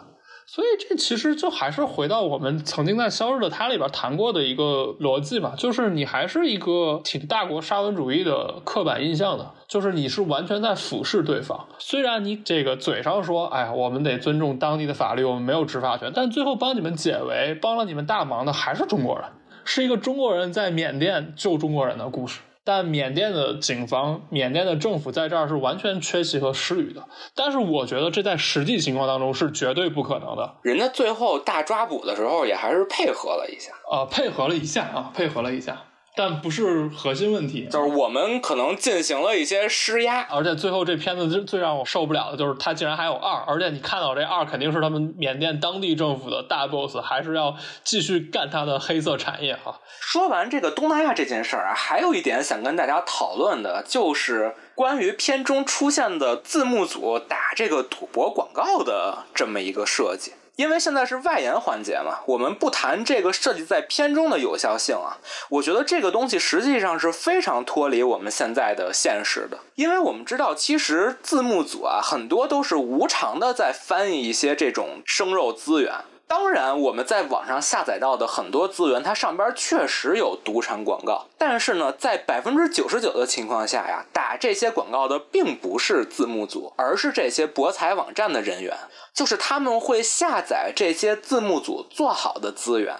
[0.53, 11.65] 所以这其实就还是回到我们曾经在《消失的她》里边谈过的一个逻辑嘛，就是你还是一个挺大国沙文主义的刻板印象的，就是你是完全在俯视对方。
[11.79, 19.25] 虽然你这个嘴上说，哎呀，我们得尊重当地的法律，我们没有执法权，但最后帮你们解围、帮了你们大忙的还是中国人，
[19.65, 22.41] 是一个中国人在缅甸救中国人的故事。
[22.65, 27.07] 但缅甸的警方、缅甸的政府在这儿是完全缺席和失语的。
[27.35, 30.55] 但是我觉得这在实际情况当中是绝对不可能的。
[30.61, 35.83] 人家最后大抓捕的时候也还是配合了一下啊，配合了一下啊，配合了一下。
[36.15, 49.79] 但不是核心问题，就是我们可能进行了一些施压，而且最后这片子最最让我受不了的就是它竟然还有二，而且你看到这二肯定是他们缅甸当地政府的大 boss，还是要继续干他的黑色产业哈。
[49.99, 60.33] 说完这个东南亚这件事儿啊，还有一点想跟大家讨论的就是关于片中出现的字幕组打这个赌博广告的这么一个设计。
[60.55, 65.17] 因为现在是外延环节嘛，我们不谈这个设计在片中的有效性啊。
[65.49, 75.93] 我觉得这个东西实际上是非常脱离我们现在的现实的，因为我们知道，其实字幕组啊，很多都是无偿的在翻译一些这种生肉资源。
[76.25, 88.75] 当然，我们在网上下载到的很多资源，它上边确实有赌场广告，但是呢，在百分之九十九的情况下呀，打这些广告的并不是字幕组，而是这些博彩网站的人员，
[89.13, 92.95] 就是他们会下载这些字幕组做好的资源，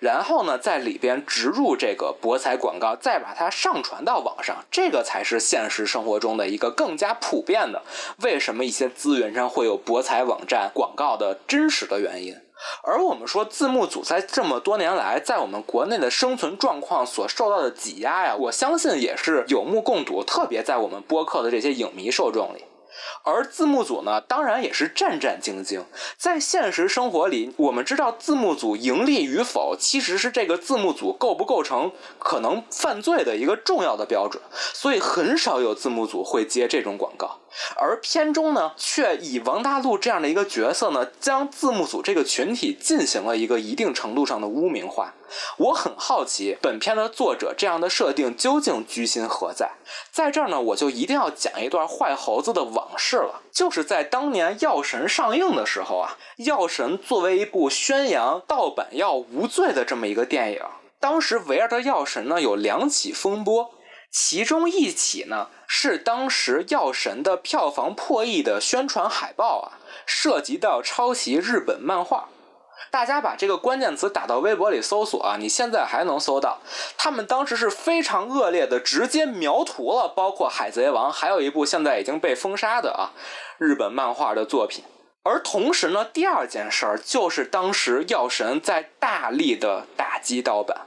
[0.00, 7.82] 然后呢，在里边植入这个博彩广告，再把它上传到网上，这个才是现实生活中的一个更加普遍的，
[8.22, 12.38] 为什么一些资源上会有博彩网站广告的真实的原因。
[12.82, 22.64] 而我们说字幕组在这么多年来，在我们国内的生存状况所受到的挤压呀，我相信也是有目共睹，特别在我们播客的这些影迷受众里。
[23.22, 25.82] 而字幕组呢，当然也是战战兢兢。
[26.16, 34.42] 在现实生活里，我们知道字幕组盈利与否，其实是这个字幕组构不构成可能犯罪的一个重要的标准。
[34.72, 37.40] 所以很少有字幕组会接这种广告。
[37.76, 45.14] 而片中呢，却以王大陆这样的一个角色呢，将字幕组这个群体进行了一个一定程度上的污名化。
[45.58, 49.72] 我很好奇，本片的作者这样的设定究竟居心何在？
[50.10, 53.42] 在这儿呢，我就一定要讲一段坏猴子的往事了。
[53.52, 60.60] 就是在当年《药神》上映的时候啊，《药神》作为一部宣扬盗版药无罪的这么一个电影，
[60.98, 63.74] 当时围绕着《药神》呢有两起风波，
[64.10, 72.28] 其中一起呢是当时《药神》的票房破亿的宣传海报啊，涉及到抄袭日本漫画。
[72.94, 76.60] 大家把这个关键词打到微博里搜索啊，你现在还能搜到。
[76.96, 83.10] 他们当时是非常恶劣的，直接描图了，包括《海贼王》，还有一部现在已经被封杀的啊
[83.58, 84.84] 日本漫画的作品。
[85.24, 90.82] 而同时呢，第二件事儿就是当时药神在大力的打击盗版。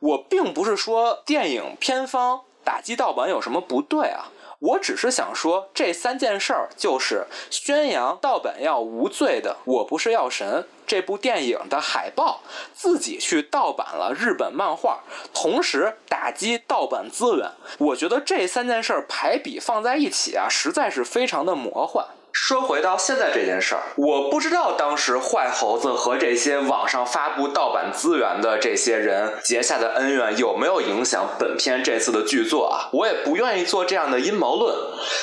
[0.00, 4.32] 我并不是说电影片方打击盗版有什么不对啊。
[4.64, 12.40] 我只是想说，这三件事儿就是宣扬盗版要无罪的《我不是药神》这部电影的海报，
[12.72, 15.00] 自己去盗版了日本漫画，
[15.34, 17.50] 同时打击盗版资源。
[17.78, 22.06] 我觉得这三件事儿排比放在一起啊，实在是非常的魔幻。
[22.34, 32.90] 说回到现在这件事儿，我不知道当时坏猴子和这些网上发布盗版资源的这些人结下的恩怨有没有影响本片这次的剧作啊？
[32.92, 34.76] 我也不愿意做这样的阴谋论，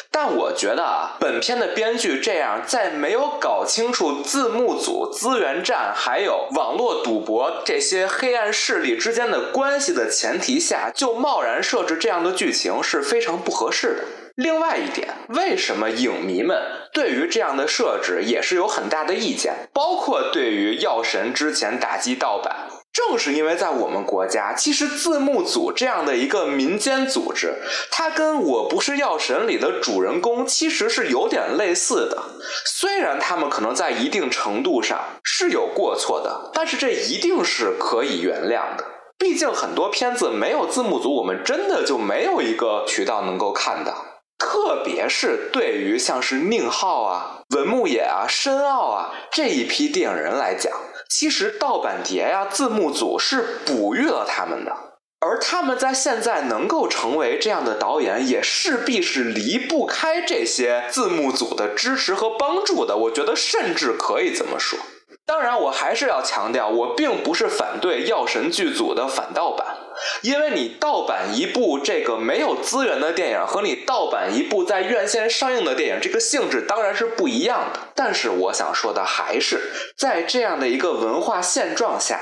[0.09, 14.03] 但我觉得啊，本片的编剧这样在没有搞清楚字幕组、资源站还有网络赌博这些黑暗势力之间的关系的前提下，就贸然设置这样的剧情是非常不合适的。
[14.41, 16.57] 另外一点，为什么影迷们
[16.91, 19.69] 对于这样的设置也是有很大的意见？
[19.71, 27.53] 包括对于《药神》之前打击盗版，正是因为在我们国家，其实字幕组这样的一个民间组织，
[27.91, 32.17] 它跟我不是药神里的主人公其实是有点类似的。
[32.65, 38.83] 虽然他们可能在一定程度上是有过错的，但是这一定是可以原谅的。
[39.19, 44.05] 毕竟很多片子没有字幕组，我们真的就没有一个渠道能够看到。
[44.41, 50.73] 特别是对于像是宁浩啊、文牧野啊、申奥啊这一批电影人来讲，
[51.07, 54.75] 其实盗版碟呀、字幕组是哺育了他们的，
[55.19, 62.97] 而他们在现在能够成为这样的导演，也势必是离不开这些字幕组的支持和帮助的。
[62.97, 64.79] 我觉得甚至可以这么说。
[65.23, 69.77] 当然，我还是要强调，我并不是反对《药神》剧组的反盗版。
[70.21, 77.79] 因为你盗版一部这个没有资源的电影，和你盗版一部在院线上映的电影，这个性质当然是不一样的。
[77.95, 79.59] 但是我想说的还是，
[79.97, 82.19] 在这样的一个文化现状下，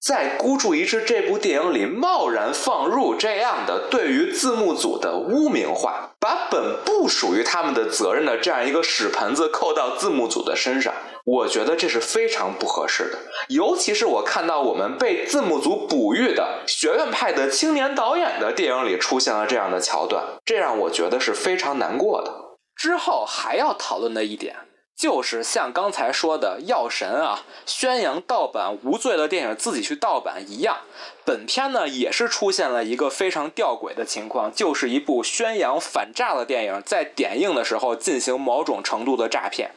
[0.00, 10.94] 在孤注一掷这部电影里贸然放入这样的对于字幕组的污名化，把本不属于他们的责任的这样一个屎盆子扣到字幕组的身上。
[11.24, 13.18] 我觉得这是非常不合适的，
[13.48, 22.32] 尤其是我看到我们被字幕组哺育的学院派的青年导演的电影里出现了这样的桥段，这让我觉得是非常难过的。
[22.74, 24.56] 之后还要讨论的一点，
[24.96, 30.78] 就是像刚才说的《药神》啊，宣扬盗版无罪的电影自己去盗版一样，
[31.24, 39.72] 本片呢也是出现了一个非常吊诡的情况，就是一部宣扬反诈的电影在点映的时候进行某种程度的诈骗。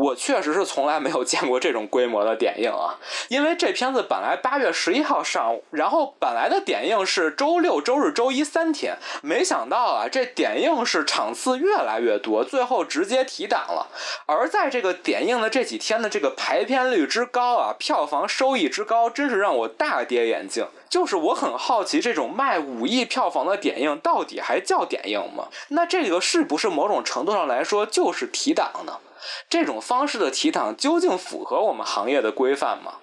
[0.00, 2.96] 我确实是从来没有见过这种规模的点映啊，
[3.28, 13.88] 因为这片子本来八月十一号上，然后本来的点映是周六、周日、周一三天，没想到啊，这点映是场次越来越多，最后直接提档了。
[14.24, 20.66] 而在这个点映的这几天的这个排片率之高啊，票房收益之高，真是让我大跌眼镜。
[20.88, 25.48] 就是我很好奇，这种卖五亿票房的点映到底还叫点映吗？
[25.68, 28.94] 那这个是不是某种程度上来说就是提档呢？
[29.48, 32.94] 这种方式的提档究竟符合我们行业的规范吗？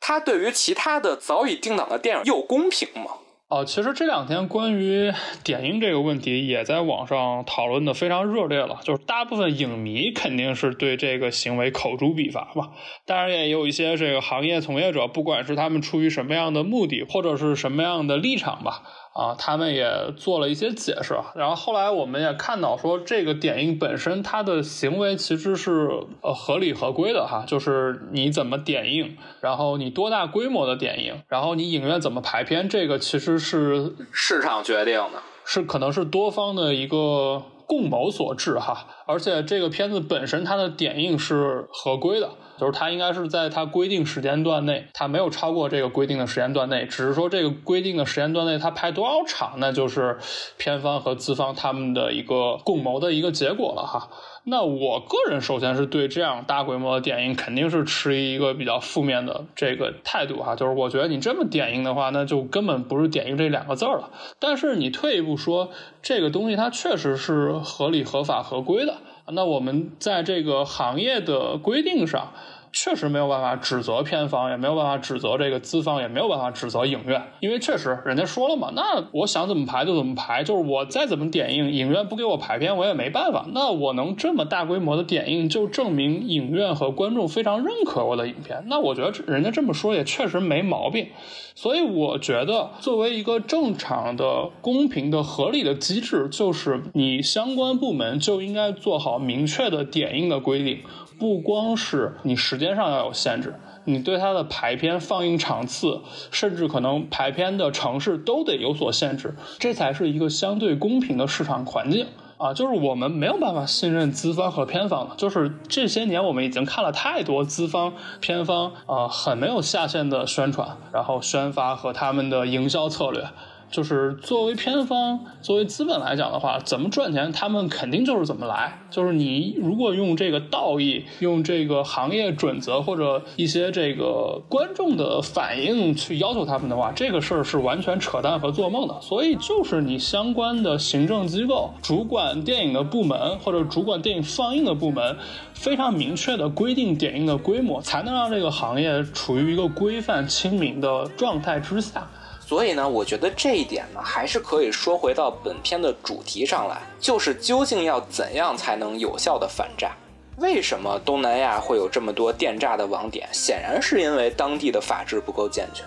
[0.00, 3.12] 它对于其他的早已定档的电影又公平吗？
[3.48, 5.12] 哦，其实这两天关于
[5.44, 12.70] 点映这个问题也在网上讨论的非常热烈了，就是大部分影迷肯定是对这个行为口诛笔伐吧，
[13.04, 18.84] 当然也有一些这个行业从业者，不管是他们出于什么样的目的或者是什么样的立场吧。
[19.12, 25.88] 啊，他们也做了一些解释，然后后来我们也看到说，这个点映本身它的行为其实是
[26.22, 42.30] 呃合理合规的哈，就是你怎么点映，然后你多大规模的点映，然后你影院怎么排片，这个其实是市场决定的，是可能是多方的一个共谋所致哈，而且这个片子本身它的点映是合规的。
[42.62, 50.16] 就是它应该是在它规定时间段内，它没有超过这个规定的时间段内，只是说这个规定的时间段内它拍多少场，那就是
[50.58, 54.08] 片方和资方他们的一个共谋的一个结果了哈。
[54.44, 64.10] 那我个人首先是对这样大规模的点映肯定是持一个比较负面的这个态度哈，就是我觉得你这么点映的话，那就根本不是点映这两个字儿了。
[64.38, 68.98] 但是你退一步说，这个东西它确实是合理、合法、合规的。
[69.26, 72.32] 那我们在这个行业的规定上。
[72.72, 83.44] 确实没有办法指责片方，也没有办法指责这个资方，也没有办法指责影院，因为确实人家说了嘛，那我想怎么排就怎么排，就是我再怎么点映，影院不给我排片，我也没办法。
[83.52, 88.64] 那我能这么大规模的点映，就证明影院和观众非常认可我的影片。
[88.66, 91.08] 那我觉得人家这么说也确实没毛病。
[91.54, 100.80] 所以我觉得，作为一个正常的、公平的、合理的机制，就是你相关部门就应该做好明确的点映的规定。
[101.22, 103.54] 不光是你时间上要有限制，
[103.84, 106.00] 你对它的排片放映场次，
[106.32, 112.08] 甚至可能排片的城市都得有所限制，这才是一个相对公平的市场环境
[112.38, 112.52] 啊！
[112.52, 123.28] 就是我们没有办法信任资方和片方的，就是这些年我们已经看了太多资方、片方啊很没有下限的宣传，然后宣发和他们的营销策略。
[123.72, 128.78] 就是作为片方，作为资本来讲的话，怎么赚钱，他们肯定就是怎么来。
[128.90, 138.94] 就是你如果用这个道义，用这个行业准则或者一些这个观众的反应去要求他们的话，这个事儿是完全扯淡和做梦的。
[139.00, 145.16] 所以就是你相关的行政机构、主管电影的部门或者主管电影放映的部门，
[145.54, 152.06] 非常明确的规定点映的规模，才能让这个行业处于一个规范清明的状态之下。
[152.52, 159.92] 所以呢，我觉得这一点呢，还是可以说回到本片的主题上来，就是究竟要怎样才能有效的反诈？
[160.36, 163.26] 为什么东南亚会有这么多电诈的网点？
[163.32, 165.82] 显然是因为当地的法制不够健全。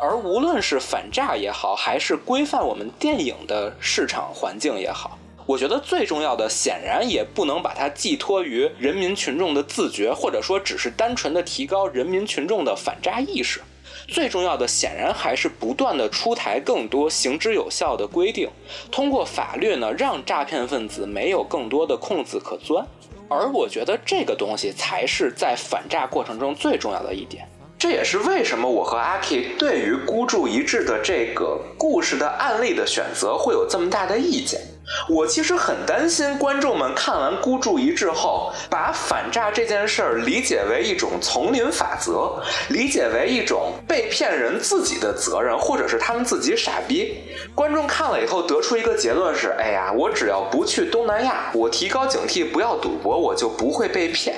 [0.00, 13.60] 而无论是反诈也好，还是规范我们电影的市场环境也好，我觉得最重要的，显然也不能把它寄托于人民群众的自觉，或者说只是单纯的提高人民群众的反诈意识。
[14.08, 18.48] 最重要的显然还是不断的出台更多行之有效的规定，
[18.90, 22.86] 通过法律呢，让诈骗分子没有更多的空子可钻。
[23.28, 27.48] 而我觉得这个东西才是在反诈过程中最重要的一点。
[27.78, 34.60] 这也是为什么我和阿 K 对于孤注一掷的这个故事的案例的选择会有这么大的意见。
[35.08, 47.16] 我其实很担心观众们看完孤注一掷后，把反诈这件事儿理解为一种丛林法则，理解为一种被骗人自己的责任，或者是他们自己傻逼。
[47.54, 54.36] 观众看了以后得出一个结论是：哎呀，我只要不去东南亚，我提高警惕，不要赌博，我就不会被骗。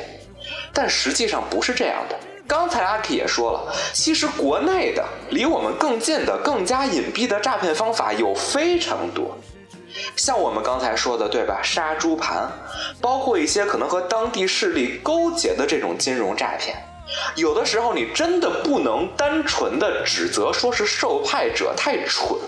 [0.73, 2.17] 但实际上不是这样的。
[2.47, 9.37] 刚才阿 K 也说了，其实国内的离我们更近的、更加隐蔽的诈骗方法有非常多。
[10.17, 11.61] 像我们刚才说的，对吧？
[11.63, 12.51] 杀猪盘，
[13.01, 16.77] 包括一些可能和当地势力勾结的这种金融诈骗，
[17.37, 22.39] 有的时候你真的不能单纯的指责说是受害者太蠢，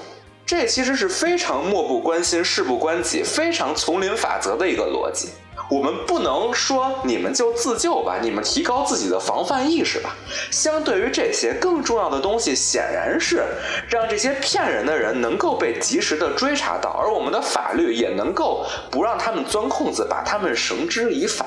[0.45, 5.29] 这其实是非常漠不关心、事不关己、非常丛林法则的一个逻辑。
[5.71, 10.17] 我们不能说你们就自救吧，你们提高自己的防范意识吧。
[10.51, 13.45] 相对于这些更重要的东西，显然是
[13.89, 21.47] 让这些骗人的人能够被及时的追查到，而我们的法律也能够不让他们钻空子，把他们绳之以法。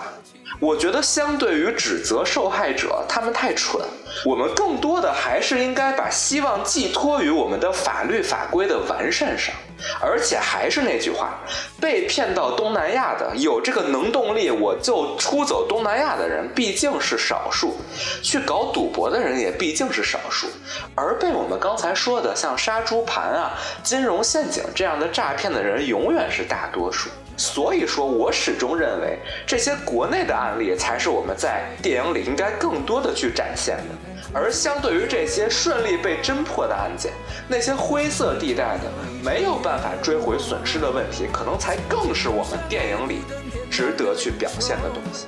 [0.59, 3.82] 我觉得相对于指责受害者，他们太蠢。
[4.26, 9.53] 我们更多的还是应该把希望寄托于我们的法律法规的完善上。
[10.01, 11.39] 而且还是那句话，
[11.79, 17.75] 被骗到东南亚的有这个能动力，我就出走东南亚的人毕竟是少数，
[18.21, 20.47] 去搞赌博的人也毕竟是少数，
[20.95, 23.53] 而被我们刚才说的像杀猪盘啊、
[23.84, 27.09] 金融陷阱这样的诈骗的人，永远是大多数。
[27.36, 34.12] 所以说，我始终认为这些国内的案例才是我们在电影里应该更多的去展现的。
[34.34, 37.13] 而相对于这些顺利被侦破的案件，
[37.47, 38.91] 那些灰色地带的
[39.23, 43.21] 没有办法追回损失的问题，可能才更是我们电影里
[43.70, 45.28] 值得去表现的东西。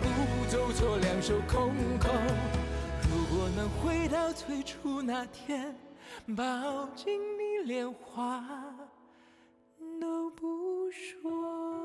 [0.00, 0.08] 步，
[0.48, 2.10] 走错两手空空。
[3.10, 5.74] 如果能回到最初那天，
[6.36, 8.44] 抱紧你，连话
[10.00, 11.77] 都不说。